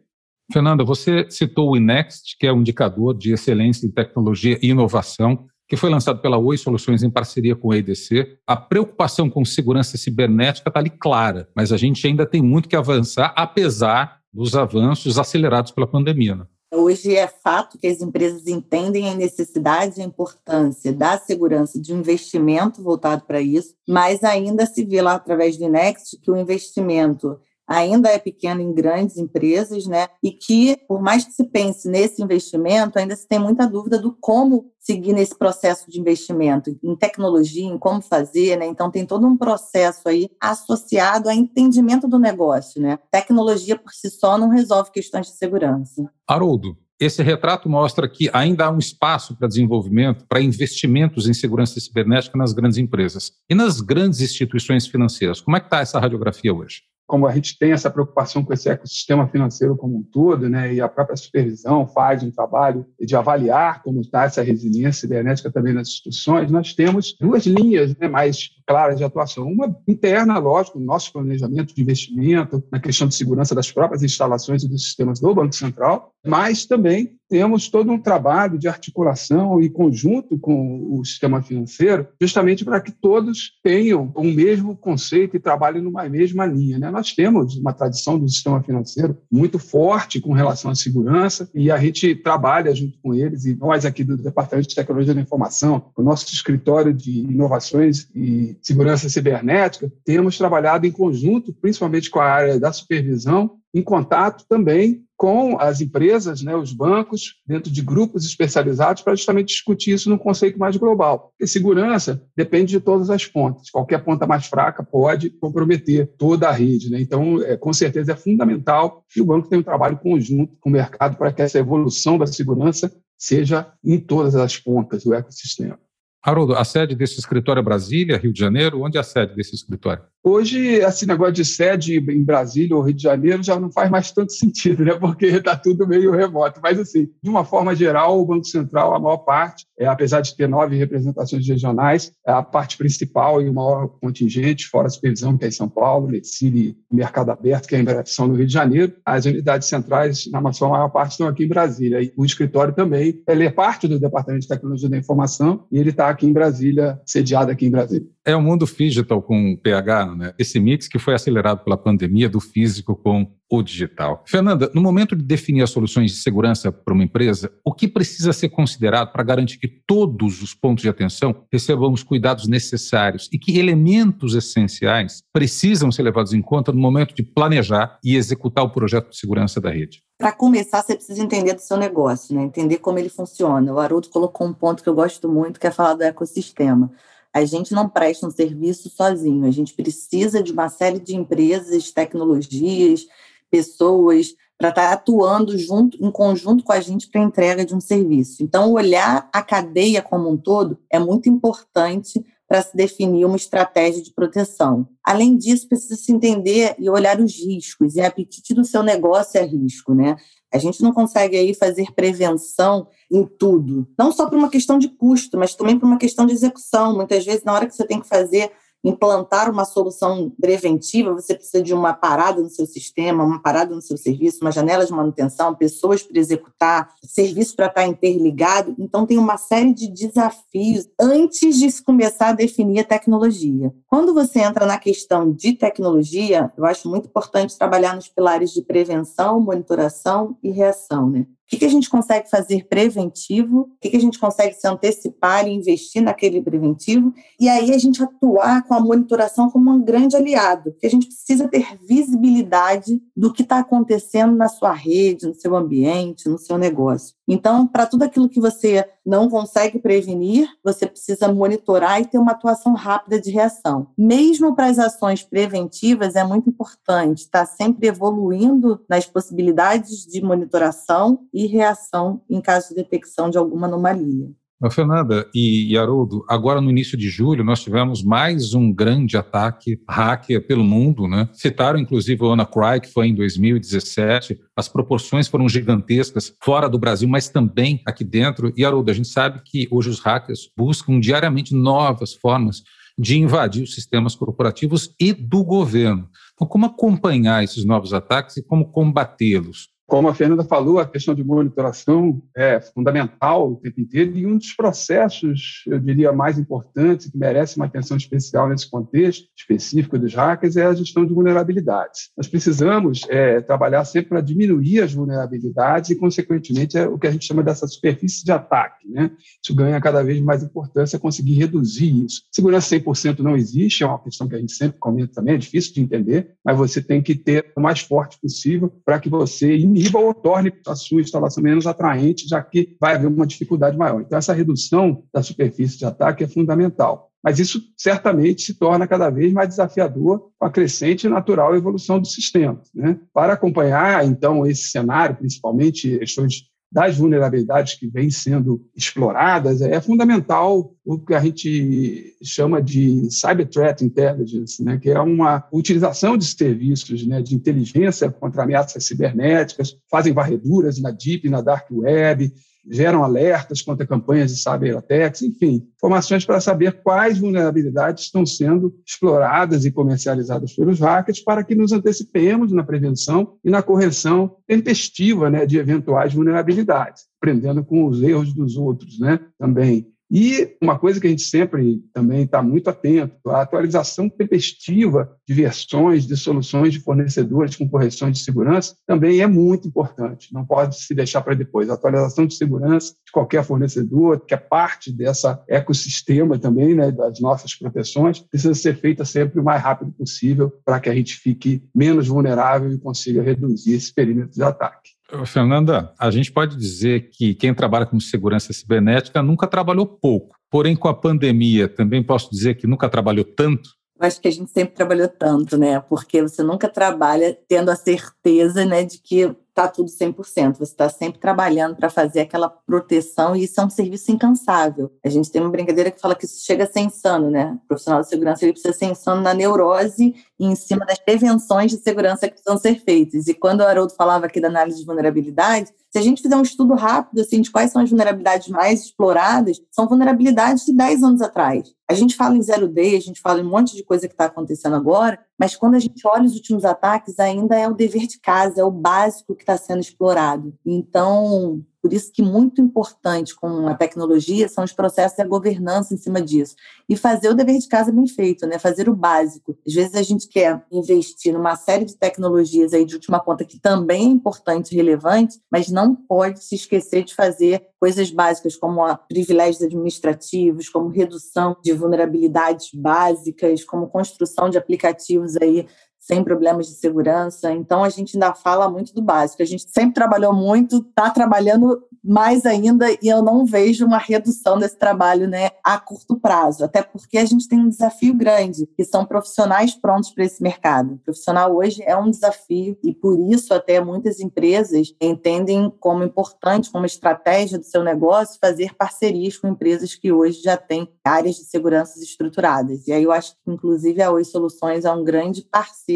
Fernanda, 0.53 0.85
você 0.85 1.27
citou 1.29 1.71
o 1.71 1.77
INEXT, 1.77 2.37
que 2.39 2.47
é 2.47 2.53
um 2.53 2.61
indicador 2.61 3.17
de 3.17 3.33
excelência 3.33 3.87
em 3.87 3.91
tecnologia 3.91 4.59
e 4.63 4.69
inovação, 4.69 5.47
que 5.69 5.77
foi 5.77 5.91
lançado 5.91 6.21
pela 6.21 6.39
Oi 6.39 6.57
Soluções 6.57 7.03
em 7.03 7.11
parceria 7.11 7.57
com 7.57 7.73
a 7.73 7.77
EDC. 7.77 8.39
A 8.47 8.57
preocupação 8.57 9.29
com 9.29 9.45
segurança 9.45 9.97
cibernética 9.97 10.71
está 10.71 10.81
ali 10.81 10.91
clara, 10.91 11.49
mas 11.55 11.73
a 11.73 11.77
gente 11.77 12.07
ainda 12.07 12.25
tem 12.25 12.43
muito 12.43 12.69
que 12.69 12.77
avançar, 12.77 13.33
apesar 13.37 14.21
dos 14.33 14.55
avanços 14.55 15.19
acelerados 15.19 15.73
pela 15.73 15.87
pandemia. 15.87 16.37
Né? 16.37 16.47
Hoje 16.75 17.17
é 17.17 17.27
fato 17.27 17.79
que 17.79 17.87
as 17.87 18.01
empresas 18.01 18.47
entendem 18.47 19.09
a 19.09 19.15
necessidade 19.15 19.99
e 19.99 20.03
a 20.03 20.07
importância 20.07 20.93
da 20.93 21.17
segurança 21.17 21.81
de 21.81 21.95
um 21.95 21.99
investimento 21.99 22.83
voltado 22.83 23.25
para 23.25 23.41
isso, 23.41 23.75
mas 23.89 24.23
ainda 24.23 24.67
se 24.67 24.85
vê 24.85 25.01
lá 25.01 25.15
através 25.15 25.57
do 25.57 25.69
Next 25.69 26.19
que 26.21 26.31
o 26.31 26.37
investimento 26.37 27.39
ainda 27.67 28.09
é 28.09 28.19
pequeno 28.19 28.61
em 28.61 28.73
grandes 28.73 29.17
empresas, 29.17 29.87
né? 29.87 30.09
E 30.23 30.31
que, 30.31 30.77
por 30.89 31.03
mais 31.03 31.25
que 31.25 31.33
se 31.33 31.45
pense 31.45 31.89
nesse 31.89 32.23
investimento, 32.23 32.99
ainda 32.99 33.17
se 33.17 33.27
tem 33.27 33.39
muita 33.39 33.67
dúvida 33.67 33.99
do 33.99 34.17
como 34.21 34.71
seguir 34.79 35.13
nesse 35.13 35.37
processo 35.37 35.91
de 35.91 35.99
investimento, 35.99 36.77
em 36.83 36.95
tecnologia, 36.95 37.65
em 37.65 37.79
como 37.79 38.01
fazer, 38.01 38.57
né? 38.57 38.67
Então 38.67 38.91
tem 38.91 39.05
todo 39.05 39.27
um 39.27 39.37
processo 39.37 40.09
aí 40.09 40.31
associado 40.41 41.29
ao 41.29 41.35
entendimento 41.35 42.07
do 42.07 42.19
negócio, 42.19 42.81
né? 42.81 42.99
Tecnologia 43.11 43.77
por 43.77 43.93
si 43.93 44.09
só 44.11 44.39
não 44.39 44.49
resolve 44.49 44.93
questões 44.93 45.27
de 45.27 45.33
segurança. 45.33 46.09
Haroldo, 46.29 46.77
esse 46.99 47.23
retrato 47.23 47.69
mostra 47.69 48.09
que 48.09 48.31
ainda 48.33 48.65
há 48.65 48.71
um 48.71 48.79
espaço 48.79 49.37
para 49.37 49.47
desenvolvimento, 49.47 50.25
para 50.27 50.41
investimentos 50.41 51.29
em 51.29 51.35
segurança 51.35 51.79
cibernética 51.79 52.39
nas 52.39 52.55
grandes 52.55 52.79
empresas. 52.79 53.33
E 53.51 53.55
nas 53.55 53.83
grandes 53.83 54.21
instituições 54.21 54.87
financeiras, 54.87 55.41
como 55.41 55.57
é 55.59 55.61
que 55.61 55.67
está 55.67 55.81
essa 55.81 56.01
radiografia 56.01 56.55
hoje? 56.55 56.83
Como 57.07 57.27
a 57.27 57.33
gente 57.33 57.59
tem 57.59 57.73
essa 57.73 57.91
preocupação 57.91 58.45
com 58.45 58.53
esse 58.53 58.69
ecossistema 58.69 59.29
financeiro 59.29 59.77
como 59.77 59.97
um 59.97 60.03
todo, 60.03 60.49
né, 60.49 60.75
e 60.75 60.81
a 60.81 60.89
própria 60.89 61.17
supervisão 61.17 61.87
faz 61.87 62.23
um 62.23 62.31
trabalho 62.31 62.87
de 63.01 63.15
avaliar 63.15 63.83
como 63.83 64.01
está 64.01 64.25
essa 64.25 64.43
resiliência 64.43 65.03
cibernética 65.03 65.51
também 65.51 65.73
nas 65.73 65.89
instituições, 65.89 66.51
nós 66.51 66.75
temos 66.75 67.17
duas 67.21 67.47
linhas 67.47 67.97
né, 67.97 68.09
mais 68.09 68.51
claras 68.67 68.99
de 68.99 69.05
atuação. 69.05 69.47
Uma 69.47 69.75
interna, 69.87 70.39
lógico, 70.39 70.79
no 70.79 70.85
nosso 70.85 71.13
planejamento 71.13 71.75
de 71.75 71.81
investimento, 71.81 72.63
na 72.71 72.81
questão 72.81 73.07
de 73.07 73.15
segurança 73.15 73.55
das 73.55 73.71
próprias 73.71 74.03
instalações 74.03 74.65
e 74.65 74.69
dos 74.69 74.85
sistemas 74.85 75.21
do 75.21 75.35
Banco 75.35 75.55
Central, 75.55 76.13
mas 76.27 76.67
também 76.67 77.17
temos 77.29 77.69
todo 77.69 77.91
um 77.91 77.99
trabalho 77.99 78.59
de 78.59 78.69
articulação 78.69 79.61
e 79.61 79.69
conjunto 79.69 80.39
com 80.39 80.87
o 80.91 81.05
sistema 81.05 81.43
financeiro, 81.43 82.07
justamente 82.21 82.65
para 82.65 82.81
que 82.81 82.93
todos 82.93 83.53
tenham 83.63 84.13
o 84.15 84.25
mesmo 84.25 84.77
conceito 84.77 85.37
e 85.37 85.41
trabalhem 85.41 85.83
numa 85.83 86.09
mesma 86.09 86.47
linha. 86.47 86.79
Né? 86.79 86.91
Nós 86.91 87.13
temos 87.13 87.57
uma 87.57 87.73
tradição 87.73 88.19
do 88.19 88.29
sistema 88.29 88.63
financeiro 88.63 89.19
muito 89.31 89.59
forte 89.59 90.21
com 90.21 90.33
relação 90.33 90.71
à 90.71 90.75
segurança 90.75 91.51
e 91.55 91.71
a 91.71 91.79
gente 91.79 92.15
trabalha 92.15 92.75
junto 92.75 92.99
com 93.03 93.15
eles 93.15 93.45
e 93.45 93.57
nós 93.57 93.85
aqui 93.85 94.05
do 94.05 94.17
Departamento 94.17 94.69
de 94.69 94.75
Tecnologia 94.75 95.15
da 95.15 95.21
Informação, 95.21 95.91
o 95.97 96.03
nosso 96.03 96.33
escritório 96.33 96.93
de 96.93 97.21
inovações 97.21 98.09
e 98.15 98.57
segurança 98.63 99.09
cibernética, 99.09 99.93
temos 100.05 100.39
trabalhado 100.39 100.87
em 100.87 100.93
conjunto, 100.93 101.53
principalmente 101.53 102.11
com 102.11 102.21
a 102.21 102.25
área 102.25 102.61
da 102.61 102.73
supervisão, 102.73 103.57
em 103.75 103.83
contato 103.83 104.45
também 104.49 105.06
com 105.17 105.59
as 105.59 105.81
empresas, 105.81 106.43
né, 106.43 106.55
os 106.55 106.73
bancos, 106.73 107.37
dentro 107.47 107.73
de 107.73 107.81
grupos 107.81 108.25
especializados, 108.25 109.03
para 109.03 109.15
justamente 109.15 109.49
discutir 109.49 109.93
isso 109.93 110.11
num 110.11 110.19
conceito 110.19 110.59
mais 110.59 110.77
global. 110.77 111.31
Porque 111.31 111.47
segurança 111.47 112.23
depende 112.37 112.73
de 112.73 112.81
todas 112.81 113.09
as 113.09 113.25
pontas. 113.25 113.71
Qualquer 113.71 114.05
ponta 114.05 114.27
mais 114.27 114.47
fraca 114.47 114.83
pode 114.83 115.31
comprometer 115.31 116.07
toda 116.19 116.49
a 116.49 116.53
rede. 116.53 116.91
Né? 116.91 117.01
Então, 117.01 117.43
é, 117.43 117.57
com 117.57 117.73
certeza, 117.73 118.13
é 118.13 118.17
fundamental 118.17 119.05
que 119.09 119.21
o 119.21 119.25
banco 119.25 119.49
tenha 119.49 119.61
um 119.61 119.65
trabalho 119.65 119.99
conjunto 119.99 120.55
com 120.61 120.69
o 120.69 120.73
mercado 120.73 121.17
para 121.17 121.33
que 121.33 121.43
essa 121.43 121.59
evolução 121.59 122.19
da 122.19 122.27
segurança 122.27 122.93
seja 123.19 123.73
em 123.83 123.99
todas 123.99 124.35
as 124.35 124.59
pontas 124.59 125.05
do 125.05 125.15
ecossistema. 125.15 125.79
Haroldo, 126.23 126.55
a 126.55 126.65
sede 126.65 126.97
desse 126.97 127.21
escritório 127.21 127.61
é 127.61 127.63
Brasília, 127.63 128.19
Rio 128.19 128.33
de 128.33 128.41
Janeiro? 128.41 128.83
Onde 128.83 128.97
é 128.97 129.01
a 129.01 129.05
sede 129.05 129.35
desse 129.37 129.55
escritório? 129.55 130.03
Hoje, 130.29 130.59
esse 130.59 131.07
negócio 131.07 131.35
de 131.35 131.45
sede 131.45 131.99
em 131.99 132.25
Brasília 132.25 132.75
ou 132.75 132.83
Rio 132.83 132.95
de 132.95 133.03
Janeiro 133.05 133.45
já 133.45 133.61
não 133.61 133.71
faz 133.71 133.89
mais 133.89 134.11
tanto 134.11 134.33
sentido, 134.35 134.85
né? 134.85 134.93
porque 134.95 135.27
está 135.27 135.55
tudo 135.55 135.87
meio 135.87 136.11
remoto. 136.11 136.59
Mas, 136.61 136.81
assim, 136.81 137.09
de 137.23 137.31
uma 137.31 137.45
forma 137.45 137.77
geral, 137.77 138.21
o 138.21 138.27
Banco 138.27 138.45
Central, 138.45 138.93
a 138.93 138.99
maior 138.99 139.19
parte, 139.19 139.65
é, 139.79 139.87
apesar 139.87 140.23
de 140.23 140.35
ter 140.35 140.49
nove 140.49 140.77
representações 140.77 141.47
regionais, 141.47 142.11
é 142.27 142.33
a 142.33 142.43
parte 142.43 142.77
principal 142.77 143.41
e 143.41 143.49
o 143.49 143.55
maior 143.55 143.87
contingente, 144.01 144.67
fora 144.67 144.89
a 144.89 144.91
supervisão, 144.91 145.39
que 145.39 145.45
é 145.45 145.49
em 145.49 145.53
São 145.53 145.69
Paulo, 145.69 146.09
Medicina 146.09 146.59
e 146.59 146.77
Mercado 146.91 147.31
Aberto, 147.31 147.69
que 147.69 147.77
é 147.77 147.81
em 147.81 147.87
São 148.07 148.27
no 148.27 148.35
Rio 148.35 148.49
de 148.49 148.53
Janeiro. 148.53 148.95
As 149.05 149.27
unidades 149.27 149.69
centrais, 149.69 150.29
na 150.29 150.53
sua 150.53 150.71
maior 150.71 150.89
parte, 150.89 151.13
estão 151.13 151.29
aqui 151.29 151.45
em 151.45 151.49
Brasília. 151.49 152.03
E 152.03 152.13
o 152.17 152.25
escritório 152.25 152.75
também, 152.75 153.23
ele 153.29 153.45
é 153.45 153.51
parte 153.51 153.87
do 153.87 154.01
Departamento 154.01 154.43
de 154.43 154.49
Tecnologia 154.49 154.89
da 154.89 154.97
Informação 154.97 155.69
e 155.71 155.79
ele 155.79 155.91
está 155.91 156.09
aqui 156.09 156.27
em 156.27 156.33
Brasília, 156.33 157.01
sediado 157.07 157.53
aqui 157.53 157.67
em 157.67 157.71
Brasília. 157.71 158.16
É 158.27 158.35
o 158.35 158.43
mundo 158.43 158.67
digital 158.67 159.23
com 159.23 159.57
PH, 159.57 160.17
né? 160.17 160.35
Esse 160.37 160.59
mix 160.59 160.89
que 160.89 160.99
foi 160.99 161.15
acelerado 161.15 161.63
pela 161.63 161.77
pandemia 161.77 162.29
do 162.29 162.41
físico 162.41 162.97
com 162.97 163.31
o 163.49 163.63
digital. 163.63 164.25
Fernanda, 164.27 164.69
no 164.75 164.83
momento 164.83 165.15
de 165.15 165.23
definir 165.23 165.63
as 165.63 165.71
soluções 165.71 166.11
de 166.11 166.17
segurança 166.17 166.73
para 166.73 166.93
uma 166.93 167.05
empresa, 167.05 167.53
o 167.65 167.73
que 167.73 167.87
precisa 167.87 168.33
ser 168.33 168.49
considerado 168.49 169.13
para 169.13 169.23
garantir 169.23 169.59
que 169.59 169.69
todos 169.69 170.43
os 170.43 170.53
pontos 170.53 170.83
de 170.83 170.89
atenção 170.89 171.45
recebam 171.53 171.93
os 171.93 172.03
cuidados 172.03 172.49
necessários 172.49 173.29
e 173.33 173.39
que 173.39 173.61
elementos 173.61 174.35
essenciais 174.35 175.23
precisam 175.33 175.93
ser 175.93 176.03
levados 176.03 176.33
em 176.33 176.43
conta 176.43 176.73
no 176.73 176.81
momento 176.81 177.15
de 177.15 177.23
planejar 177.23 177.97
e 178.03 178.17
executar 178.17 178.65
o 178.65 178.71
projeto 178.71 179.11
de 179.11 179.17
segurança 179.17 179.61
da 179.61 179.71
rede? 179.71 180.03
Para 180.19 180.33
começar, 180.33 180.83
você 180.83 180.97
precisa 180.97 181.23
entender 181.23 181.55
do 181.55 181.61
seu 181.61 181.77
negócio, 181.77 182.35
né? 182.35 182.43
entender 182.43 182.79
como 182.79 182.99
ele 182.99 183.09
funciona. 183.09 183.73
O 183.73 183.79
Haroldo 183.79 184.09
colocou 184.09 184.49
um 184.49 184.53
ponto 184.53 184.83
que 184.83 184.89
eu 184.89 184.95
gosto 184.95 185.29
muito, 185.29 185.61
que 185.61 185.67
é 185.69 185.71
falar 185.71 185.95
do 185.95 186.03
ecossistema 186.03 186.91
A 187.37 187.45
gente 187.45 187.75
não 187.75 187.87
presta 187.87 188.27
um 188.27 188.31
serviço 188.31 188.89
sozinho, 188.89 189.45
a 189.45 189.51
gente 189.51 189.75
precisa 189.75 190.43
de 190.43 190.53
uma 190.53 190.71
série 190.71 190.99
de 190.99 191.15
empresas, 191.15 191.93
tecnologias, 191.93 193.07
pessoas 193.51 194.35
para 194.57 194.71
estar 194.71 194.89
tá 194.89 194.93
atuando 194.95 195.59
junto, 195.59 196.03
em 196.03 196.11
conjunto 196.11 196.65
com 196.65 196.73
a 196.73 196.81
gente 196.81 197.11
para 197.11 197.21
a 197.21 197.25
entrega 197.25 197.63
de 197.63 197.75
um 197.75 197.81
serviço. 197.81 198.43
Então, 198.43 198.73
olhar 198.73 199.29
a 199.31 199.43
cadeia 199.43 200.01
como 200.01 200.31
um 200.31 200.37
todo 200.39 200.79
é 200.91 200.99
muito 200.99 201.29
importante 201.29 202.25
para 202.49 202.63
se 202.63 202.75
definir 202.75 203.27
uma 203.27 203.37
estratégia 203.37 204.03
de 204.03 204.15
proteção. 204.15 204.89
Além 205.05 205.37
disso, 205.37 205.69
precisa 205.69 205.97
se 205.97 206.11
entender 206.11 206.75
e 206.79 206.89
olhar 206.89 207.21
os 207.21 207.35
riscos, 207.35 207.97
e 207.97 208.01
a 208.01 208.07
apetite 208.07 208.55
do 208.55 208.65
seu 208.65 208.83
negócio 208.83 209.39
é 209.39 209.45
risco, 209.45 209.93
né? 209.93 210.17
A 210.53 210.59
gente 210.59 210.83
não 210.83 210.93
consegue 210.93 211.37
aí 211.37 211.55
fazer 211.55 211.93
prevenção 211.95 212.89
em 213.11 213.25
tudo, 213.25 213.87
não 213.99 214.13
só 214.13 214.29
por 214.29 214.39
uma 214.39 214.49
questão 214.49 214.79
de 214.79 214.89
custo, 214.89 215.37
mas 215.37 215.55
também 215.55 215.79
por 215.79 215.87
uma 215.87 215.99
questão 215.99 216.25
de 216.25 216.33
execução. 216.33 216.95
Muitas 216.95 217.25
vezes, 217.25 217.45
na 217.45 217.53
hora 217.53 217.67
que 217.67 217.75
você 217.75 217.87
tem 217.87 218.01
que 218.01 218.09
fazer 218.09 218.51
implantar 218.87 219.51
uma 219.51 219.65
solução 219.65 220.33
preventiva, 220.41 221.13
você 221.13 221.35
precisa 221.35 221.63
de 221.63 221.75
uma 221.75 221.93
parada 221.93 222.41
no 222.41 222.49
seu 222.49 222.65
sistema, 222.67 223.25
uma 223.25 223.43
parada 223.43 223.75
no 223.75 223.83
seu 223.83 223.97
serviço, 223.97 224.39
uma 224.43 224.53
janela 224.53 224.87
de 224.87 224.93
manutenção, 224.93 225.55
pessoas 225.55 226.05
para 226.05 226.19
executar, 226.19 226.95
serviço 227.03 227.57
para 227.57 227.67
estar 227.67 227.87
interligado. 227.87 228.77
Então, 228.79 229.05
tem 229.05 229.19
uma 229.19 229.37
série 229.37 229.75
de 229.75 229.89
desafios 229.89 230.89
antes 231.01 231.59
de 231.59 231.71
se 231.71 231.83
começar 231.83 232.29
a 232.29 232.33
definir 232.33 232.81
a 232.81 232.85
tecnologia. 232.85 233.75
Quando 233.89 234.15
você 234.15 234.41
entra 234.41 234.65
na 234.67 234.79
questão 234.79 235.33
de 235.33 235.55
tecnologia, 235.55 236.53
eu 236.57 236.65
acho 236.65 236.89
muito 236.89 237.09
importante 237.09 237.59
trabalhar 237.59 237.97
nos 237.97 238.09
pilares 238.09 238.53
de 238.53 238.63
prevenção, 238.63 239.41
monitoração 239.41 240.37
e 240.43 240.51
reação. 240.51 241.11
Né? 241.11 241.27
O 241.53 241.57
que, 241.57 241.65
a 241.65 241.69
gente 241.69 241.89
consegue 241.89 242.29
fazer 242.29 242.67
preventivo? 242.67 243.61
O 243.61 243.79
que, 243.81 243.97
a 243.97 244.01
gente 244.01 244.19
consegue 244.19 244.55
se 244.55 244.67
antecipar 244.67 245.47
e 245.47 245.53
investir 245.53 246.03
naquele 246.03 246.43
preventivo? 246.43 247.15
E 247.39 247.49
aí 247.49 247.73
a 247.73 247.79
gente 247.79 248.03
atuar 248.03 248.67
com 248.67 248.75
a 248.75 248.81
monitoração 248.81 249.49
como 249.49 249.71
um 249.71 249.83
grande 249.83 250.17
aliado, 250.17 250.73
porque 250.73 250.87
a 250.87 250.91
gente 250.91 251.07
precisa 251.07 251.49
ter 251.49 251.79
visibilidade 251.87 253.01
do 253.17 253.33
que 253.33 253.43
está 253.43 253.61
acontecendo 253.61 254.35
na 254.35 254.49
sua 254.49 254.73
rede, 254.73 255.27
no 255.27 255.35
seu 255.35 255.55
ambiente, 255.55 256.29
no 256.29 256.37
seu 256.37 256.59
negócio. 256.59 257.16
Então, 257.29 257.67
para 257.67 257.87
tudo 257.87 258.05
aquilo 258.05 258.29
que 258.29 258.41
você 258.41 258.89
não 259.05 259.29
consegue 259.29 259.79
prevenir, 259.79 260.49
você 260.63 260.87
precisa 260.87 261.33
monitorar 261.33 262.01
e 262.01 262.07
ter 262.07 262.19
uma 262.19 262.33
atuação 262.33 262.75
rápida 262.75 263.21
de 263.21 263.31
reação. 263.31 263.89
Mesmo 263.99 264.55
para 264.55 264.67
as 264.67 264.79
ações 264.79 265.23
preventivas, 265.23 266.15
é 266.15 266.23
muito 266.23 266.49
importante 266.49 267.23
estar 267.23 267.47
sempre 267.47 267.89
evoluindo 267.89 268.81
nas 268.89 269.07
possibilidades 269.07 270.07
de 270.07 270.23
monitoração 270.23 271.27
e 271.33 271.47
reação 271.47 272.23
em 272.31 272.41
caso 272.41 272.69
de 272.69 272.77
detecção 272.77 273.29
de 273.29 273.39
alguma 273.39 273.67
anomalia. 273.67 274.31
Fernanda 274.71 275.29
e, 275.35 275.77
Haroldo, 275.77 276.25
agora 276.29 276.63
no 276.63 276.71
início 276.71 276.97
de 276.97 277.11
julho 277.11 277.45
nós 277.45 277.63
tivemos 277.63 278.03
mais 278.03 278.55
um 278.55 278.73
grande 278.73 279.17
ataque 279.17 279.79
hacker 279.89 280.47
pelo 280.47 280.65
mundo, 280.65 281.07
né? 281.07 281.29
Citaram 281.33 281.79
inclusive 281.79 282.23
o 282.23 282.29
WannaCry, 282.29 282.81
que 282.81 282.93
foi 282.93 283.09
em 283.09 283.15
2017. 283.15 284.41
As 284.57 284.67
proporções 284.67 285.29
foram 285.29 285.47
gigantescas 285.47 286.35
fora 286.43 286.71
do 286.71 286.79
Brasil, 286.79 287.07
mas 287.07 287.29
também 287.29 287.83
aqui 287.87 288.03
dentro. 288.03 288.51
E 288.57 288.65
Haroldo, 288.65 288.91
a 288.91 288.95
gente 288.95 289.09
sabe 289.09 289.43
que 289.45 289.69
hoje 289.71 289.91
os 289.91 290.01
hackers 290.01 290.51
buscam 290.57 290.99
diariamente 290.99 291.55
novas 291.55 292.15
formas 292.15 292.63
de 292.99 293.19
invadir 293.19 293.63
os 293.63 293.75
sistemas 293.75 294.15
corporativos 294.15 294.95
e 294.99 295.13
do 295.13 295.45
governo. 295.45 296.09
Então, 296.33 296.47
como 296.47 296.65
acompanhar 296.65 297.45
esses 297.45 297.65
novos 297.65 297.93
ataques 297.93 298.39
e 298.39 298.43
como 298.43 298.73
combatê-los? 298.73 299.76
Como 299.87 300.09
a 300.09 300.15
Fernanda 300.15 300.43
falou, 300.43 300.81
a 300.81 300.87
questão 300.87 301.15
de 301.15 301.23
monitoração 301.23 302.21
é 302.37 302.61
fundamental 302.61 303.53
o 303.53 303.57
tempo 303.57 303.81
inteiro 303.81 304.17
e 304.17 304.27
um 304.27 304.37
dos 304.37 304.53
processos, 304.53 305.63
eu 305.67 305.79
diria, 305.79 306.13
mais 306.13 306.39
importantes 306.39 307.09
que 307.09 307.17
merece 307.17 307.57
uma 307.57 307.67
atenção 307.67 307.97
especial 307.97 308.49
nesse 308.49 308.69
contexto 308.69 309.29
específico 309.37 309.97
dos 309.97 310.13
hackers 310.13 310.57
é 310.57 310.67
a 310.67 310.75
gestão 310.75 311.07
de 311.07 311.15
vulnerabilidades. 311.15 312.11
Nós 312.17 312.27
precisamos 312.27 313.03
é, 313.09 313.41
trabalhar 313.41 313.85
sempre 313.85 314.09
para 314.09 314.21
diminuir 314.21 314.81
as 314.81 314.93
vulnerabilidades 314.93 315.91
e, 315.91 315.97
consequentemente, 315.97 316.77
é 316.77 316.89
o 316.89 316.99
que 316.99 317.07
a 317.07 317.11
gente 317.11 317.25
chama 317.25 317.43
dessa 317.43 317.67
superfície 317.69 318.25
de 318.25 318.33
ataque. 318.33 318.89
Né? 318.89 319.13
Isso 319.43 319.55
ganha 319.55 319.81
cada 319.81 320.03
vez 320.03 320.21
mais 320.21 320.43
importância 320.43 320.99
conseguir 320.99 321.35
reduzir 321.35 322.05
isso. 322.05 322.23
Segurança 322.33 322.77
100% 322.77 323.21
não 323.21 323.37
existe, 323.37 323.85
é 323.85 323.87
uma 323.87 324.03
questão 324.03 324.29
que 324.29 324.35
a 324.35 324.39
gente 324.39 324.53
sempre 324.53 324.79
comenta 324.79 325.15
também, 325.15 325.37
é 325.37 325.39
difícil 325.39 325.75
de 325.75 325.81
entender, 325.81 326.35
mas 326.45 326.57
você 326.57 326.83
tem 326.83 327.01
que 327.01 327.15
ter 327.15 327.53
o 327.57 327.61
mais 327.61 327.81
forte 327.81 328.19
possível 328.21 328.73
para 328.85 328.99
que 328.99 329.09
você 329.09 329.57
iniba 329.77 329.99
ou 329.99 330.15
torne 330.15 330.53
a 330.67 330.75
sua 330.75 331.03
instalação 331.03 331.43
menos 331.43 331.67
atraente, 331.67 332.27
já 332.27 332.43
que 332.43 332.77
vai 332.81 332.95
haver 332.95 333.09
uma 333.09 333.27
dificuldade 333.27 333.77
maior. 333.77 334.01
Então, 334.01 334.19
essa 334.19 334.33
redução 334.33 335.05
da 335.13 335.23
superfície 335.23 335.79
de 335.79 335.85
ataque 335.85 336.25
é 336.25 336.29
fundamental. 336.29 337.11
Mas 337.23 337.39
isso 337.39 337.61
certamente 337.77 338.43
se 338.43 338.55
torna 338.55 338.87
cada 338.87 339.11
vez 339.11 339.33
mais 339.33 339.49
desafiador 339.49 340.31
com 340.39 340.47
a 340.47 340.51
crescente 340.51 341.05
e 341.05 341.11
natural 341.11 341.55
evolução 341.55 342.01
do 342.01 342.07
sistema. 342.07 342.61
Né? 342.75 342.99
Para 343.13 343.35
acompanhar, 343.35 344.05
então, 344.07 344.47
esse 344.47 344.71
cenário, 344.71 345.17
principalmente 345.17 345.99
questões 345.99 346.45
das 346.71 346.97
vulnerabilidades 346.97 347.75
que 347.75 347.87
vêm 347.87 348.11
sendo 348.11 348.65
exploradas, 348.75 349.61
é 349.63 349.81
fundamental 349.81 350.75
o 350.85 350.99
que 350.99 351.15
a 351.15 351.21
gente 351.21 352.17
chama 352.23 352.61
de 352.61 353.09
Cyber 353.11 353.49
Threat 353.49 353.85
Intelligence, 353.85 354.63
né, 354.63 354.79
que 354.79 354.91
é 354.91 355.01
uma 355.01 355.47
utilização 355.53 356.17
de 356.17 356.25
serviços 356.25 357.07
né, 357.07 357.23
de 357.23 357.35
inteligência 357.35 358.11
contra 358.11 358.43
ameaças 358.43 358.85
cibernéticas, 358.85 359.77
fazem 359.91 360.13
varreduras 360.13 360.81
na 360.81 360.91
Deep, 360.91 361.29
na 361.29 361.41
Dark 361.41 361.67
Web, 361.71 362.33
geram 362.69 363.05
alertas 363.05 363.63
contra 363.63 363.87
campanhas 363.87 364.33
de 364.33 364.43
cyberattacks, 364.43 365.23
enfim, 365.23 365.67
informações 365.77 366.25
para 366.25 366.41
saber 366.41 366.83
quais 366.83 367.19
vulnerabilidades 367.19 368.05
estão 368.05 368.27
sendo 368.27 368.75
exploradas 368.85 369.65
e 369.65 369.71
comercializadas 369.71 370.55
pelos 370.55 370.81
hackers 370.81 371.21
para 371.21 371.45
que 371.45 371.55
nos 371.55 371.73
antecipemos 371.73 372.53
na 372.53 372.65
prevenção 372.65 373.37
e 373.45 373.51
na 373.51 373.63
correção 373.63 374.37
tempestiva 374.47 375.31
né, 375.31 375.47
de 375.47 375.59
eventuais 375.59 376.13
vulnerabilidades, 376.13 377.05
aprendendo 377.19 377.65
com 377.65 377.87
os 377.87 378.03
erros 378.03 378.33
dos 378.33 378.57
outros 378.57 378.99
né, 378.99 379.21
também. 379.39 379.87
E 380.11 380.57
uma 380.63 380.79
coisa 380.79 381.01
que 381.01 381.07
a 381.07 381.11
gente 381.11 381.23
sempre 381.23 381.83
também 381.93 382.23
está 382.23 382.43
muito 382.43 382.71
atento, 382.71 383.29
a 383.29 383.43
atualização 383.43 384.09
tempestiva 384.09 385.17
de 385.27 385.35
versões 385.35 386.07
de 386.07 386.17
soluções 386.17 386.73
de 386.73 386.81
fornecedores 386.81 387.57
com 387.57 387.69
correções 387.69 388.19
de 388.19 388.25
segurança 388.25 388.77
também 388.87 389.21
é 389.21 389.27
muito 389.27 389.67
importante, 389.67 390.33
não 390.33 390.45
pode 390.45 390.81
se 390.81 390.95
deixar 390.95 391.23
para 391.23 391.35
depois. 391.35 391.69
A 391.69 391.75
atualização 391.75 392.27
de 392.27 392.35
segurança 392.35 392.95
de 393.05 393.13
qualquer 393.13 393.45
fornecedor, 393.45 394.21
que 394.25 394.35
é 394.35 394.37
parte 394.37 394.93
dessa 394.93 395.43
ecossistema 395.49 396.39
também, 396.39 396.75
né, 396.75 396.93
das 396.93 397.21
nossas 397.21 397.55
proteções, 397.55 398.21
precisa 398.21 398.55
ser 398.55 398.77
feita 398.77 399.05
sempre 399.05 399.41
o 399.41 399.45
mais 399.45 399.63
rápido 399.63 399.91
possível 399.93 400.53
para 400.65 400.79
que 400.79 400.89
a 400.89 400.95
gente 400.95 401.17
fique 401.17 401.65
menos 401.75 402.07
vulnerável 402.07 402.71
e 402.71 402.79
consiga 402.79 403.23
reduzir 403.23 403.75
esse 403.75 403.93
perímetro 403.93 404.33
de 404.33 404.43
ataque. 404.43 404.96
Fernanda, 405.25 405.93
a 405.99 406.11
gente 406.11 406.33
pode 406.33 406.57
dizer 406.57 407.11
que 407.11 407.35
quem 407.35 407.55
trabalha 407.55 407.87
com 407.87 407.99
segurança 408.01 408.53
cibernética 408.53 409.23
nunca 409.23 409.47
trabalhou 409.47 409.87
pouco. 409.87 410.37
Porém, 410.51 410.77
com 410.77 410.89
a 410.89 410.95
pandemia, 410.95 411.69
também 411.69 412.03
posso 412.03 412.31
dizer 412.31 412.55
que 412.57 412.67
nunca 412.67 412.89
trabalhou 412.89 413.25
tanto? 413.25 413.71
Eu 413.99 414.07
acho 414.07 414.21
que 414.21 414.29
a 414.29 414.33
gente 414.33 414.51
sempre 414.51 414.75
trabalhou 414.75 415.09
tanto, 415.09 415.57
né? 415.57 415.81
Porque 415.81 416.21
você 416.21 416.43
nunca 416.43 416.69
trabalha 416.69 417.37
tendo 417.49 417.71
a 417.71 417.77
certeza, 417.77 418.65
né, 418.65 418.85
de 418.85 418.99
que 418.99 419.35
está 419.57 419.67
tudo 419.67 419.89
100%. 419.89 420.59
Você 420.59 420.65
está 420.65 420.89
sempre 420.91 421.19
trabalhando 421.19 421.75
para 421.75 421.89
fazer 421.89 422.21
aquela 422.21 422.51
proteção 422.51 423.35
e 423.35 423.45
isso 423.45 423.59
é 423.59 423.65
um 423.65 423.71
serviço 423.71 424.13
incansável. 424.13 424.93
A 425.03 425.09
gente 425.09 425.31
tem 425.31 425.41
uma 425.41 425.51
brincadeira 425.51 425.91
que 425.91 425.99
fala 425.99 426.15
que 426.15 426.27
isso 426.27 426.45
chega 426.45 426.65
a 426.65 426.67
ser 426.67 426.81
insano, 426.81 427.31
né? 427.31 427.59
O 427.65 427.69
profissional 427.69 428.03
de 428.03 428.09
segurança 428.09 428.45
ele 428.45 428.53
precisa 428.53 428.75
ser 428.75 428.85
insano 428.85 429.23
na 429.23 429.33
neurose 429.33 430.15
em 430.39 430.55
cima 430.55 430.85
das 430.85 430.99
prevenções 430.99 431.71
de 431.71 431.79
segurança 431.79 432.29
que 432.29 432.35
precisam 432.35 432.59
ser 432.59 432.81
feitas. 432.83 433.27
E 433.27 433.35
quando 433.35 433.61
o 433.61 433.65
Haroldo 433.67 433.95
falava 433.95 434.27
aqui 434.27 434.41
da 434.41 434.49
análise 434.49 434.79
de 434.79 434.85
vulnerabilidade, 434.85 435.71
se 435.91 435.99
a 435.99 436.03
gente 436.03 436.21
fizer 436.21 436.37
um 436.37 436.43
estudo 436.43 436.75
rápido 436.75 437.21
assim, 437.21 437.41
de 437.41 437.51
quais 437.51 437.73
são 437.73 437.81
as 437.81 437.89
vulnerabilidades 437.89 438.49
mais 438.49 438.83
exploradas, 438.83 439.61
são 439.71 439.89
vulnerabilidades 439.89 440.67
de 440.67 440.73
10 440.75 441.03
anos 441.03 441.23
atrás. 441.23 441.73
A 441.89 441.95
gente 441.95 442.17
fala 442.17 442.37
em 442.37 442.43
zero 442.43 442.69
day, 442.69 442.97
a 442.97 443.01
gente 443.01 443.21
fala 443.21 443.41
em 443.41 443.45
um 443.45 443.51
monte 443.51 443.75
de 443.75 443.85
coisa 443.85 444.07
que 444.07 444.15
está 444.15 444.27
acontecendo 444.27 444.77
agora, 444.77 445.19
mas 445.39 445.55
quando 445.57 445.77
a 445.77 445.79
gente 445.79 446.07
olha 446.07 446.25
os 446.25 446.35
últimos 446.35 446.65
ataques, 446.65 447.19
ainda 447.19 447.57
é 447.57 447.69
o 447.69 447.75
dever 447.75 448.07
de 448.07 448.19
casa, 448.19 448.61
é 448.61 448.65
o 448.65 448.71
básico 448.71 449.35
que 449.35 449.43
está 449.43 449.57
sendo 449.57 449.81
explorado. 449.81 450.53
Então, 450.67 451.63
por 451.87 451.93
isso 451.93 452.11
que 452.13 452.21
muito 452.21 452.61
importante 452.61 453.33
com 453.33 453.69
a 453.69 453.75
tecnologia 453.77 454.49
são 454.49 454.65
os 454.65 454.73
processos 454.73 455.17
e 455.19 455.23
a 455.23 455.27
governança 455.27 455.95
em 455.95 455.97
cima 455.97 456.21
disso. 456.21 456.57
E 456.89 456.97
fazer 456.97 457.29
o 457.29 457.35
dever 457.35 457.57
de 457.61 457.69
casa 457.69 457.93
bem 457.93 458.09
feito, 458.09 458.45
né? 458.45 458.59
Fazer 458.59 458.89
o 458.89 458.97
básico. 458.97 459.57
Às 459.65 459.73
vezes 459.73 459.95
a 459.95 460.03
gente 460.03 460.27
quer 460.27 460.67
investir 460.73 461.33
numa 461.33 461.55
série 461.55 461.85
de 461.85 461.97
tecnologias 461.97 462.73
aí 462.73 462.85
de 462.85 462.97
última 462.97 463.21
ponta 463.21 463.45
que 463.45 463.61
também 463.61 464.03
é 464.03 464.11
importante 464.11 464.73
e 464.73 464.77
relevante, 464.77 465.41
mas 465.49 465.69
não 465.69 465.95
pode 465.95 466.43
se 466.43 466.57
esquecer 466.57 467.05
de 467.05 467.15
fazer 467.15 467.65
coisas 467.79 468.11
básicas 468.11 468.57
como 468.57 468.83
privilégios 469.09 469.63
administrativos, 469.63 470.69
como 470.69 470.89
redução 470.89 471.57
de 471.63 471.73
vulnerabilidades 471.73 472.71
básicas, 472.75 473.63
como 473.63 473.87
construção 473.87 474.51
de 474.51 474.59
aplicativos 474.59 475.37
aí 475.37 475.69
sem 476.07 476.23
problemas 476.23 476.69
de 476.69 476.75
segurança. 476.75 477.53
Então, 477.53 477.83
a 477.83 477.89
gente 477.89 478.17
ainda 478.17 478.33
fala 478.33 478.71
muito 478.71 478.95
do 478.95 479.03
básico. 479.03 479.43
A 479.43 479.47
gente 479.47 479.67
sempre 479.69 479.95
trabalhou 479.95 480.33
muito, 480.33 480.79
está 480.79 481.11
trabalhando 481.11 481.83
mais 482.07 482.47
ainda, 482.47 482.87
e 483.03 483.09
eu 483.09 483.21
não 483.21 483.45
vejo 483.45 483.85
uma 483.85 483.99
redução 483.99 484.61
desse 484.61 484.79
trabalho 484.79 485.27
né, 485.29 485.51
a 485.65 485.77
curto 485.81 486.17
prazo, 486.17 486.65
até 486.65 486.81
porque 486.81 487.19
a 487.19 487.25
gente 487.25 487.49
tem 487.49 487.59
um 487.59 487.69
desafio 487.69 488.15
grande, 488.15 488.69
que 488.77 488.85
são 488.85 489.05
profissionais 489.05 489.75
prontos 489.75 490.11
para 490.11 490.25
esse 490.25 490.41
mercado. 490.41 490.95
O 490.95 490.99
profissional 490.99 491.57
hoje 491.57 491.83
é 491.83 491.97
um 491.97 492.09
desafio, 492.09 492.79
e 492.85 492.95
por 492.95 493.19
isso 493.19 493.53
até 493.53 493.81
muitas 493.81 494.21
empresas 494.21 494.95
entendem 495.01 495.73
como 495.81 496.05
importante, 496.05 496.71
como 496.71 496.87
estratégia 496.87 497.59
do 497.59 497.65
seu 497.65 497.83
negócio, 497.83 498.39
fazer 498.41 498.75
parcerias 498.75 499.37
com 499.37 499.49
empresas 499.49 499.97
que 499.97 500.13
hoje 500.13 500.41
já 500.43 500.57
têm 500.57 500.89
áreas 501.05 501.35
de 501.35 501.45
segurança 501.45 501.99
estruturadas. 501.99 502.87
E 502.87 502.93
aí 502.93 503.03
eu 503.03 503.11
acho 503.11 503.33
que, 503.33 503.51
inclusive, 503.51 504.01
a 504.01 504.13
Oi 504.13 504.23
Soluções 504.23 504.85
é 504.85 504.93
um 504.93 505.03
grande 505.03 505.43
parceiro 505.43 505.96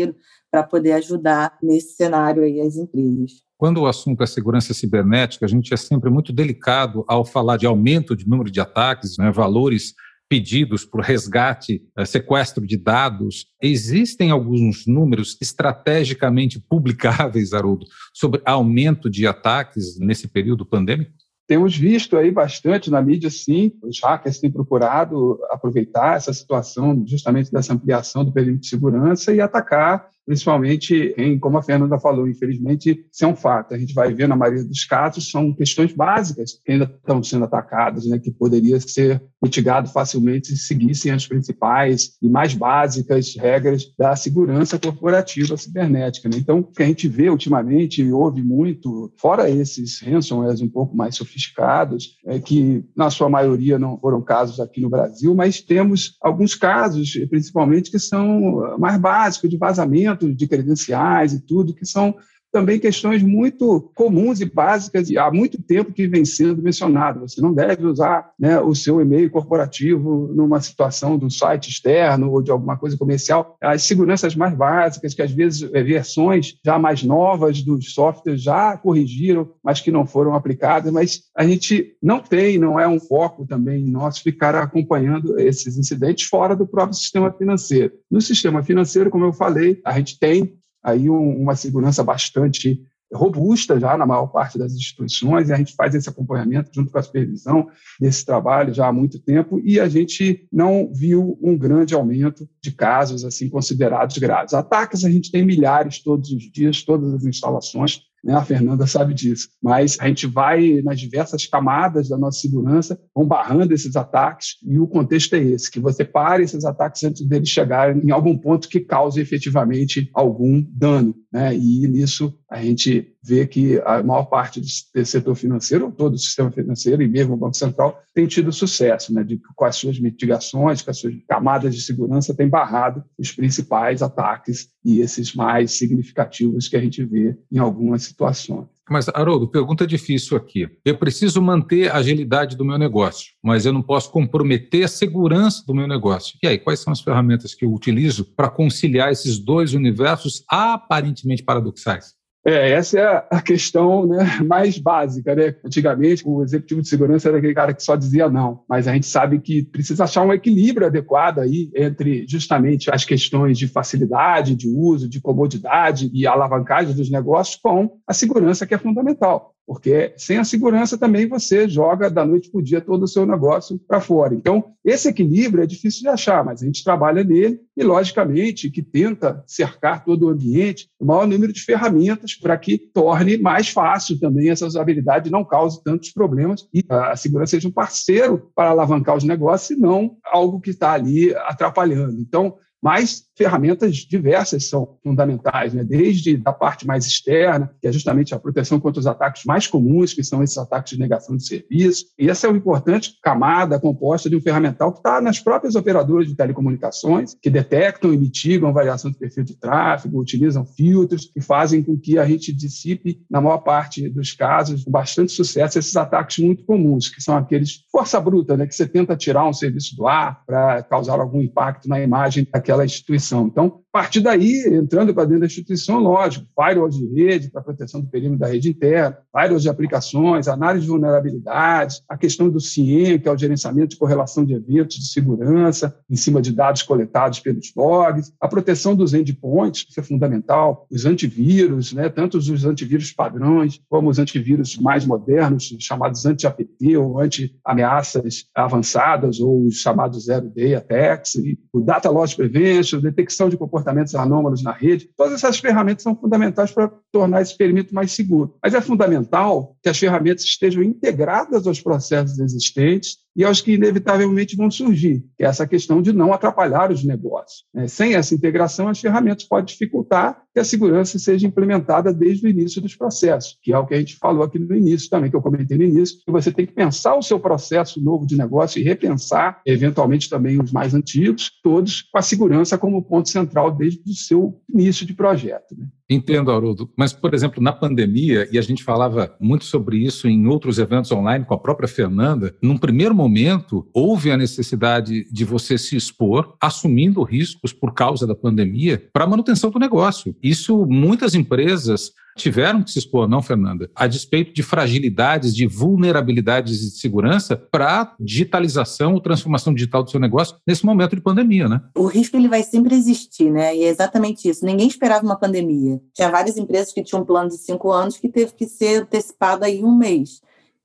para 0.50 0.62
poder 0.62 0.92
ajudar 0.92 1.56
nesse 1.62 1.94
cenário 1.94 2.42
aí 2.42 2.60
as 2.60 2.76
empresas. 2.76 3.42
Quando 3.56 3.82
o 3.82 3.86
assunto 3.86 4.22
é 4.22 4.26
segurança 4.26 4.72
cibernética, 4.72 5.44
a 5.44 5.48
gente 5.48 5.72
é 5.72 5.76
sempre 5.76 6.10
muito 6.10 6.32
delicado 6.32 7.04
ao 7.06 7.24
falar 7.24 7.56
de 7.56 7.66
aumento 7.66 8.16
de 8.16 8.26
número 8.26 8.50
de 8.50 8.58
ataques, 8.60 9.18
né, 9.18 9.30
valores 9.30 9.94
pedidos 10.30 10.84
por 10.84 11.02
resgate, 11.02 11.82
eh, 11.96 12.04
sequestro 12.04 12.64
de 12.64 12.76
dados. 12.76 13.46
Existem 13.60 14.30
alguns 14.30 14.86
números 14.86 15.36
estrategicamente 15.42 16.60
publicáveis, 16.70 17.52
Haroldo, 17.52 17.84
sobre 18.14 18.40
aumento 18.44 19.10
de 19.10 19.26
ataques 19.26 19.98
nesse 19.98 20.28
período 20.28 20.64
pandêmico? 20.64 21.12
Temos 21.50 21.76
visto 21.76 22.16
aí 22.16 22.30
bastante 22.30 22.92
na 22.92 23.02
mídia, 23.02 23.28
sim, 23.28 23.72
os 23.82 24.00
hackers 24.00 24.38
têm 24.38 24.52
procurado 24.52 25.36
aproveitar 25.50 26.16
essa 26.16 26.32
situação 26.32 27.02
justamente 27.04 27.50
dessa 27.50 27.74
ampliação 27.74 28.24
do 28.24 28.30
perímetro 28.30 28.60
de 28.60 28.68
segurança 28.68 29.34
e 29.34 29.40
atacar 29.40 30.08
principalmente 30.26 31.14
em, 31.16 31.38
como 31.38 31.58
a 31.58 31.62
Fernanda 31.62 31.98
falou, 31.98 32.28
infelizmente, 32.28 33.04
isso 33.12 33.24
é 33.24 33.28
um 33.28 33.36
fato. 33.36 33.74
A 33.74 33.78
gente 33.78 33.94
vai 33.94 34.12
ver 34.14 34.28
na 34.28 34.36
maioria 34.36 34.64
dos 34.64 34.84
casos, 34.84 35.30
são 35.30 35.52
questões 35.54 35.92
básicas 35.92 36.60
que 36.64 36.72
ainda 36.72 36.84
estão 36.84 37.22
sendo 37.22 37.44
atacadas, 37.44 38.06
né, 38.06 38.18
que 38.18 38.30
poderia 38.30 38.78
ser 38.80 39.22
mitigado 39.42 39.88
facilmente 39.88 40.48
se 40.48 40.58
seguissem 40.58 41.10
as 41.10 41.26
principais 41.26 42.16
e 42.20 42.28
mais 42.28 42.54
básicas 42.54 43.34
regras 43.36 43.92
da 43.98 44.14
segurança 44.14 44.78
corporativa 44.78 45.56
cibernética. 45.56 46.28
Né? 46.28 46.36
Então, 46.38 46.58
o 46.58 46.64
que 46.64 46.82
a 46.82 46.86
gente 46.86 47.08
vê 47.08 47.30
ultimamente 47.30 48.02
e 48.02 48.12
ouve 48.12 48.42
muito, 48.42 49.12
fora 49.16 49.48
esses 49.48 50.00
ransomwares 50.00 50.60
um 50.60 50.68
pouco 50.68 50.96
mais 50.96 51.16
sofisticados, 51.16 52.18
é 52.26 52.38
que 52.38 52.84
na 52.94 53.10
sua 53.10 53.28
maioria 53.28 53.78
não 53.78 53.98
foram 53.98 54.20
casos 54.22 54.60
aqui 54.60 54.80
no 54.80 54.90
Brasil, 54.90 55.34
mas 55.34 55.60
temos 55.60 56.16
alguns 56.20 56.54
casos, 56.54 57.12
principalmente, 57.28 57.90
que 57.90 57.98
são 57.98 58.78
mais 58.78 59.00
básicos 59.00 59.48
de 59.48 59.56
vazamento 59.56 60.09
de 60.16 60.46
credenciais 60.46 61.32
e 61.32 61.40
tudo, 61.40 61.74
que 61.74 61.86
são 61.86 62.16
também 62.52 62.78
questões 62.78 63.22
muito 63.22 63.90
comuns 63.94 64.40
e 64.40 64.44
básicas 64.44 65.08
e 65.10 65.18
há 65.18 65.30
muito 65.30 65.60
tempo 65.62 65.92
que 65.92 66.06
vem 66.06 66.24
sendo 66.24 66.62
mencionado. 66.62 67.20
Você 67.20 67.40
não 67.40 67.52
deve 67.52 67.86
usar 67.86 68.30
né, 68.38 68.60
o 68.60 68.74
seu 68.74 69.00
e-mail 69.00 69.30
corporativo 69.30 70.30
numa 70.34 70.60
situação 70.60 71.18
de 71.18 71.24
um 71.24 71.30
site 71.30 71.70
externo 71.70 72.30
ou 72.30 72.42
de 72.42 72.50
alguma 72.50 72.76
coisa 72.76 72.96
comercial. 72.96 73.56
As 73.60 73.82
seguranças 73.82 74.34
mais 74.34 74.54
básicas, 74.54 75.14
que 75.14 75.22
às 75.22 75.30
vezes 75.30 75.68
é, 75.72 75.82
versões 75.82 76.56
já 76.64 76.78
mais 76.78 77.02
novas 77.02 77.62
dos 77.62 77.92
softwares 77.92 78.42
já 78.42 78.76
corrigiram, 78.76 79.50
mas 79.62 79.80
que 79.80 79.90
não 79.90 80.06
foram 80.06 80.34
aplicadas. 80.34 80.92
Mas 80.92 81.22
a 81.36 81.46
gente 81.46 81.96
não 82.02 82.20
tem, 82.20 82.58
não 82.58 82.78
é 82.78 82.88
um 82.88 83.00
foco 83.00 83.46
também 83.46 83.84
nosso 83.84 84.22
ficar 84.22 84.54
acompanhando 84.54 85.38
esses 85.38 85.76
incidentes 85.76 86.26
fora 86.26 86.56
do 86.56 86.66
próprio 86.66 86.96
sistema 86.96 87.32
financeiro. 87.32 87.92
No 88.10 88.20
sistema 88.20 88.62
financeiro, 88.62 89.10
como 89.10 89.24
eu 89.24 89.32
falei, 89.32 89.80
a 89.84 89.96
gente 89.98 90.18
tem 90.18 90.59
aí 90.82 91.08
uma 91.08 91.56
segurança 91.56 92.02
bastante 92.02 92.80
robusta 93.12 93.78
já 93.78 93.96
na 93.96 94.06
maior 94.06 94.28
parte 94.28 94.56
das 94.56 94.72
instituições, 94.72 95.48
e 95.48 95.52
a 95.52 95.56
gente 95.56 95.74
faz 95.74 95.94
esse 95.94 96.08
acompanhamento 96.08 96.70
junto 96.72 96.92
com 96.92 96.98
a 96.98 97.02
supervisão 97.02 97.68
desse 98.00 98.24
trabalho 98.24 98.72
já 98.72 98.86
há 98.86 98.92
muito 98.92 99.18
tempo, 99.18 99.60
e 99.64 99.80
a 99.80 99.88
gente 99.88 100.46
não 100.52 100.92
viu 100.92 101.38
um 101.42 101.58
grande 101.58 101.94
aumento 101.94 102.48
de 102.62 102.70
casos 102.70 103.24
assim 103.24 103.48
considerados 103.48 104.16
graves. 104.18 104.54
Ataques 104.54 105.04
a 105.04 105.10
gente 105.10 105.30
tem 105.30 105.44
milhares 105.44 106.00
todos 106.02 106.30
os 106.30 106.50
dias, 106.52 106.82
todas 106.82 107.12
as 107.12 107.24
instalações, 107.24 108.02
né? 108.22 108.34
A 108.34 108.44
Fernanda 108.44 108.86
sabe 108.86 109.14
disso. 109.14 109.48
Mas 109.62 109.96
a 110.00 110.06
gente 110.06 110.26
vai 110.26 110.80
nas 110.82 111.00
diversas 111.00 111.46
camadas 111.46 112.08
da 112.08 112.18
nossa 112.18 112.40
segurança, 112.40 113.00
vão 113.14 113.26
barrando 113.26 113.72
esses 113.72 113.96
ataques, 113.96 114.56
e 114.62 114.78
o 114.78 114.86
contexto 114.86 115.34
é 115.34 115.38
esse: 115.38 115.70
que 115.70 115.80
você 115.80 116.04
pare 116.04 116.44
esses 116.44 116.64
ataques 116.64 117.02
antes 117.04 117.26
deles 117.26 117.48
chegarem 117.48 118.02
em 118.04 118.10
algum 118.10 118.36
ponto 118.36 118.68
que 118.68 118.80
cause 118.80 119.20
efetivamente 119.20 120.10
algum 120.14 120.64
dano. 120.70 121.14
Né? 121.32 121.54
E 121.56 121.88
nisso 121.88 122.34
a 122.50 122.60
gente 122.60 123.14
vê 123.22 123.46
que 123.46 123.80
a 123.84 124.02
maior 124.02 124.24
parte 124.24 124.60
do 124.60 125.06
setor 125.06 125.36
financeiro, 125.36 125.92
todo 125.96 126.14
o 126.14 126.18
sistema 126.18 126.50
financeiro 126.50 127.00
e 127.00 127.06
mesmo 127.06 127.34
o 127.34 127.36
Banco 127.36 127.56
Central, 127.56 128.02
tem 128.12 128.26
tido 128.26 128.52
sucesso, 128.52 129.14
né? 129.14 129.22
de, 129.22 129.40
com 129.54 129.64
as 129.64 129.76
suas 129.76 130.00
mitigações, 130.00 130.82
com 130.82 130.90
as 130.90 130.98
suas 130.98 131.14
camadas 131.28 131.74
de 131.74 131.80
segurança, 131.80 132.34
tem 132.34 132.48
barrado 132.48 133.04
os 133.16 133.30
principais 133.30 134.02
ataques 134.02 134.68
e 134.84 135.00
esses 135.00 135.32
mais 135.32 135.78
significativos 135.78 136.66
que 136.66 136.76
a 136.76 136.80
gente 136.80 137.04
vê 137.04 137.36
em 137.52 137.58
algumas 137.58 138.02
situações. 138.02 138.66
Mas, 138.90 139.08
Haroldo, 139.08 139.46
pergunta 139.46 139.86
difícil 139.86 140.36
aqui. 140.36 140.68
Eu 140.84 140.98
preciso 140.98 141.40
manter 141.40 141.92
a 141.92 141.98
agilidade 141.98 142.56
do 142.56 142.64
meu 142.64 142.76
negócio, 142.76 143.32
mas 143.40 143.64
eu 143.64 143.72
não 143.72 143.82
posso 143.82 144.10
comprometer 144.10 144.82
a 144.82 144.88
segurança 144.88 145.62
do 145.64 145.72
meu 145.72 145.86
negócio. 145.86 146.36
E 146.42 146.48
aí, 146.48 146.58
quais 146.58 146.80
são 146.80 146.92
as 146.92 147.00
ferramentas 147.00 147.54
que 147.54 147.64
eu 147.64 147.72
utilizo 147.72 148.24
para 148.34 148.50
conciliar 148.50 149.12
esses 149.12 149.38
dois 149.38 149.74
universos 149.74 150.42
aparentemente 150.48 151.44
paradoxais? 151.44 152.18
É, 152.44 152.70
essa 152.70 152.98
é 152.98 153.26
a 153.30 153.42
questão 153.42 154.06
né, 154.06 154.40
mais 154.46 154.78
básica. 154.78 155.34
Né? 155.34 155.54
Antigamente, 155.64 156.22
o 156.26 156.42
executivo 156.42 156.80
de 156.80 156.88
segurança 156.88 157.28
era 157.28 157.38
aquele 157.38 157.54
cara 157.54 157.74
que 157.74 157.82
só 157.82 157.96
dizia 157.96 158.28
não, 158.28 158.62
mas 158.68 158.88
a 158.88 158.94
gente 158.94 159.06
sabe 159.06 159.40
que 159.40 159.62
precisa 159.62 160.04
achar 160.04 160.24
um 160.24 160.32
equilíbrio 160.32 160.86
adequado 160.86 161.40
aí 161.40 161.70
entre 161.74 162.26
justamente 162.26 162.90
as 162.92 163.04
questões 163.04 163.58
de 163.58 163.68
facilidade 163.68 164.54
de 164.54 164.68
uso, 164.68 165.08
de 165.08 165.20
comodidade 165.20 166.10
e 166.14 166.26
alavancagem 166.26 166.94
dos 166.94 167.10
negócios 167.10 167.56
com 167.56 167.98
a 168.06 168.14
segurança 168.14 168.66
que 168.66 168.74
é 168.74 168.78
fundamental 168.78 169.54
porque 169.70 170.12
sem 170.16 170.36
a 170.36 170.42
segurança 170.42 170.98
também 170.98 171.28
você 171.28 171.68
joga 171.68 172.10
da 172.10 172.26
noite 172.26 172.50
para 172.50 172.58
o 172.58 172.62
dia 172.62 172.80
todo 172.80 173.04
o 173.04 173.06
seu 173.06 173.24
negócio 173.24 173.78
para 173.86 174.00
fora. 174.00 174.34
Então, 174.34 174.72
esse 174.84 175.08
equilíbrio 175.08 175.62
é 175.62 175.66
difícil 175.66 176.00
de 176.00 176.08
achar, 176.08 176.44
mas 176.44 176.60
a 176.60 176.66
gente 176.66 176.82
trabalha 176.82 177.22
nele 177.22 177.60
e, 177.76 177.84
logicamente, 177.84 178.68
que 178.68 178.82
tenta 178.82 179.44
cercar 179.46 180.04
todo 180.04 180.26
o 180.26 180.28
ambiente, 180.28 180.90
o 180.98 181.04
maior 181.04 181.24
número 181.24 181.52
de 181.52 181.62
ferramentas 181.62 182.34
para 182.34 182.58
que 182.58 182.78
torne 182.78 183.38
mais 183.38 183.68
fácil 183.68 184.18
também 184.18 184.50
essa 184.50 184.66
usabilidade 184.66 185.30
não 185.30 185.44
cause 185.44 185.80
tantos 185.84 186.10
problemas 186.10 186.66
e 186.74 186.84
a 186.88 187.14
segurança 187.14 187.52
seja 187.52 187.68
um 187.68 187.72
parceiro 187.72 188.50
para 188.56 188.70
alavancar 188.70 189.16
os 189.16 189.22
negócios 189.22 189.78
e 189.78 189.80
não 189.80 190.16
algo 190.24 190.60
que 190.60 190.70
está 190.70 190.94
ali 190.94 191.32
atrapalhando. 191.46 192.20
Então, 192.20 192.56
mas 192.82 193.24
ferramentas 193.36 193.96
diversas 193.96 194.68
são 194.68 194.98
fundamentais, 195.02 195.74
né? 195.74 195.84
desde 195.84 196.40
a 196.44 196.52
parte 196.52 196.86
mais 196.86 197.06
externa, 197.06 197.70
que 197.80 197.88
é 197.88 197.92
justamente 197.92 198.34
a 198.34 198.38
proteção 198.38 198.80
contra 198.80 199.00
os 199.00 199.06
ataques 199.06 199.44
mais 199.44 199.66
comuns, 199.66 200.12
que 200.12 200.24
são 200.24 200.42
esses 200.42 200.56
ataques 200.56 200.92
de 200.92 200.98
negação 200.98 201.36
de 201.36 201.46
serviço. 201.46 202.06
E 202.18 202.28
essa 202.28 202.46
é 202.46 202.50
uma 202.50 202.58
importante 202.58 203.14
camada 203.22 203.78
composta 203.78 204.28
de 204.28 204.36
um 204.36 204.40
ferramental 204.40 204.92
que 204.92 204.98
está 204.98 205.20
nas 205.20 205.38
próprias 205.38 205.74
operadoras 205.74 206.26
de 206.26 206.34
telecomunicações, 206.34 207.34
que 207.40 207.50
detectam 207.50 208.12
e 208.12 208.18
mitigam 208.18 208.72
variação 208.72 209.10
de 209.10 209.18
perfil 209.18 209.44
de 209.44 209.56
tráfego, 209.56 210.20
utilizam 210.20 210.64
filtros 210.64 211.26
que 211.26 211.40
fazem 211.40 211.82
com 211.82 211.98
que 211.98 212.18
a 212.18 212.26
gente 212.26 212.52
dissipe, 212.52 213.22
na 213.30 213.40
maior 213.40 213.58
parte 213.58 214.08
dos 214.08 214.32
casos, 214.32 214.84
com 214.84 214.90
bastante 214.90 215.32
sucesso, 215.32 215.78
esses 215.78 215.96
ataques 215.96 216.38
muito 216.38 216.64
comuns, 216.64 217.08
que 217.08 217.22
são 217.22 217.36
aqueles 217.36 217.84
força 217.90 218.20
bruta, 218.20 218.56
né? 218.56 218.66
que 218.66 218.74
você 218.74 218.86
tenta 218.86 219.16
tirar 219.16 219.46
um 219.48 219.52
serviço 219.52 219.96
do 219.96 220.06
ar 220.06 220.42
para 220.46 220.82
causar 220.82 221.18
algum 221.20 221.40
impacto 221.40 221.88
na 221.88 222.00
imagem 222.00 222.46
daquele 222.50 222.69
aquela 222.70 222.84
instituição. 222.84 223.46
Então, 223.46 223.80
a 223.92 223.98
partir 223.98 224.20
daí, 224.20 224.62
entrando 224.68 225.12
para 225.12 225.24
dentro 225.24 225.40
da 225.40 225.46
instituição, 225.46 225.98
lógico, 225.98 226.46
firewall 226.54 226.88
de 226.88 227.04
rede 227.12 227.50
para 227.50 227.60
proteção 227.60 228.00
do 228.00 228.06
perímetro 228.06 228.38
da 228.38 228.46
rede 228.46 228.70
interna, 228.70 229.18
firewall 229.36 229.58
de 229.58 229.68
aplicações, 229.68 230.46
análise 230.46 230.84
de 230.84 230.90
vulnerabilidades, 230.90 232.00
a 232.08 232.16
questão 232.16 232.48
do 232.48 232.60
CIEM, 232.60 233.18
que 233.18 233.28
é 233.28 233.32
o 233.32 233.36
gerenciamento 233.36 233.88
de 233.88 233.96
correlação 233.96 234.44
de 234.44 234.54
eventos 234.54 234.96
de 234.96 235.08
segurança 235.08 235.96
em 236.08 236.14
cima 236.14 236.40
de 236.40 236.52
dados 236.52 236.84
coletados 236.84 237.40
pelos 237.40 237.72
logs, 237.76 238.32
a 238.40 238.46
proteção 238.46 238.94
dos 238.94 239.12
endpoints, 239.12 239.82
que 239.82 239.98
é 239.98 240.02
fundamental, 240.02 240.86
os 240.88 241.04
antivírus, 241.04 241.92
né, 241.92 242.08
tanto 242.08 242.38
os 242.38 242.64
antivírus 242.64 243.12
padrões 243.12 243.80
como 243.88 244.08
os 244.08 244.20
antivírus 244.20 244.78
mais 244.78 245.04
modernos, 245.04 245.74
chamados 245.80 246.24
anti-APT 246.24 246.96
ou 246.96 247.18
anti-ameaças 247.18 248.44
avançadas 248.54 249.40
ou 249.40 249.66
os 249.66 249.80
chamados 249.80 250.26
zero-day 250.26 250.76
attacks, 250.76 251.32
o 251.72 251.80
Data 251.80 252.08
Loss 252.08 252.34
Prevention, 252.34 252.59
detecção 253.00 253.48
de 253.48 253.56
comportamento 253.56 253.80
comportamentos 253.80 254.14
anômalos 254.14 254.62
na 254.62 254.72
rede. 254.72 255.10
Todas 255.16 255.34
essas 255.34 255.58
ferramentas 255.58 256.02
são 256.02 256.16
fundamentais 256.16 256.70
para 256.70 256.90
tornar 257.12 257.42
esse 257.42 257.56
perímetro 257.56 257.94
mais 257.94 258.12
seguro. 258.12 258.54
Mas 258.62 258.74
é 258.74 258.80
fundamental 258.80 259.76
que 259.82 259.88
as 259.88 259.98
ferramentas 259.98 260.44
estejam 260.44 260.82
integradas 260.82 261.66
aos 261.66 261.80
processos 261.80 262.38
existentes 262.38 263.18
e 263.36 263.44
aos 263.44 263.60
que 263.60 263.74
inevitavelmente 263.74 264.56
vão 264.56 264.70
surgir, 264.70 265.24
que 265.36 265.44
é 265.44 265.46
essa 265.46 265.66
questão 265.66 266.02
de 266.02 266.12
não 266.12 266.32
atrapalhar 266.32 266.90
os 266.90 267.04
negócios. 267.04 267.64
Né? 267.72 267.86
Sem 267.86 268.14
essa 268.14 268.34
integração, 268.34 268.88
as 268.88 269.00
ferramentas 269.00 269.44
podem 269.44 269.66
dificultar 269.66 270.42
que 270.52 270.60
a 270.60 270.64
segurança 270.64 271.18
seja 271.18 271.46
implementada 271.46 272.12
desde 272.12 272.46
o 272.46 272.50
início 272.50 272.80
dos 272.80 272.96
processos, 272.96 273.56
que 273.62 273.72
é 273.72 273.78
o 273.78 273.86
que 273.86 273.94
a 273.94 273.98
gente 273.98 274.16
falou 274.16 274.42
aqui 274.42 274.58
no 274.58 274.74
início 274.74 275.08
também, 275.08 275.30
que 275.30 275.36
eu 275.36 275.42
comentei 275.42 275.78
no 275.78 275.84
início, 275.84 276.18
que 276.24 276.32
você 276.32 276.50
tem 276.50 276.66
que 276.66 276.72
pensar 276.72 277.14
o 277.14 277.22
seu 277.22 277.38
processo 277.38 278.02
novo 278.02 278.26
de 278.26 278.36
negócio 278.36 278.80
e 278.80 278.84
repensar, 278.84 279.60
eventualmente 279.64 280.28
também 280.28 280.60
os 280.60 280.72
mais 280.72 280.94
antigos, 280.94 281.50
todos 281.62 282.02
com 282.02 282.18
a 282.18 282.22
segurança 282.22 282.76
como 282.76 283.02
ponto 283.02 283.28
central 283.28 283.70
desde 283.70 284.02
o 284.10 284.14
seu 284.14 284.60
início 284.68 285.06
de 285.06 285.14
projeto. 285.14 285.76
Né? 285.76 285.86
Entendo, 286.10 286.50
Haroldo. 286.50 286.90
Mas, 286.96 287.12
por 287.12 287.32
exemplo, 287.32 287.62
na 287.62 287.72
pandemia, 287.72 288.48
e 288.50 288.58
a 288.58 288.62
gente 288.62 288.82
falava 288.82 289.32
muito 289.38 289.64
sobre 289.64 289.98
isso 289.98 290.26
em 290.26 290.44
outros 290.48 290.80
eventos 290.80 291.12
online 291.12 291.44
com 291.44 291.54
a 291.54 291.58
própria 291.58 291.86
Fernanda, 291.86 292.52
num 292.60 292.76
primeiro 292.76 293.14
momento, 293.14 293.88
houve 293.94 294.32
a 294.32 294.36
necessidade 294.36 295.24
de 295.30 295.44
você 295.44 295.78
se 295.78 295.94
expor, 295.94 296.56
assumindo 296.60 297.22
riscos 297.22 297.72
por 297.72 297.94
causa 297.94 298.26
da 298.26 298.34
pandemia, 298.34 299.08
para 299.12 299.22
a 299.22 299.28
manutenção 299.28 299.70
do 299.70 299.78
negócio. 299.78 300.34
Isso 300.42 300.84
muitas 300.84 301.36
empresas 301.36 302.12
tiveram 302.36 302.82
que 302.82 302.90
se 302.90 302.98
expor, 302.98 303.28
não, 303.28 303.42
Fernanda, 303.42 303.90
a 303.94 304.06
despeito 304.06 304.52
de 304.52 304.62
fragilidades, 304.62 305.54
de 305.54 305.66
vulnerabilidades 305.66 306.80
de 306.80 306.90
segurança 306.98 307.56
para 307.56 308.14
digitalização 308.18 309.14
ou 309.14 309.20
transformação 309.20 309.74
digital 309.74 310.02
do 310.02 310.10
seu 310.10 310.20
negócio 310.20 310.56
nesse 310.66 310.84
momento 310.84 311.14
de 311.16 311.22
pandemia, 311.22 311.68
né? 311.68 311.80
O 311.96 312.06
risco 312.06 312.36
ele 312.36 312.48
vai 312.48 312.62
sempre 312.62 312.94
existir, 312.94 313.50
né? 313.50 313.76
E 313.76 313.84
é 313.84 313.88
exatamente 313.88 314.48
isso. 314.48 314.64
Ninguém 314.64 314.88
esperava 314.88 315.24
uma 315.24 315.38
pandemia. 315.38 316.00
Tinha 316.14 316.30
várias 316.30 316.56
empresas 316.56 316.92
que 316.92 317.02
tinham 317.02 317.22
um 317.22 317.26
plano 317.26 317.50
de 317.50 317.58
cinco 317.58 317.90
anos 317.90 318.16
que 318.16 318.28
teve 318.28 318.52
que 318.52 318.66
ser 318.66 319.02
antecipado 319.02 319.64
aí 319.64 319.82
um 319.84 319.96
mês. 319.96 320.40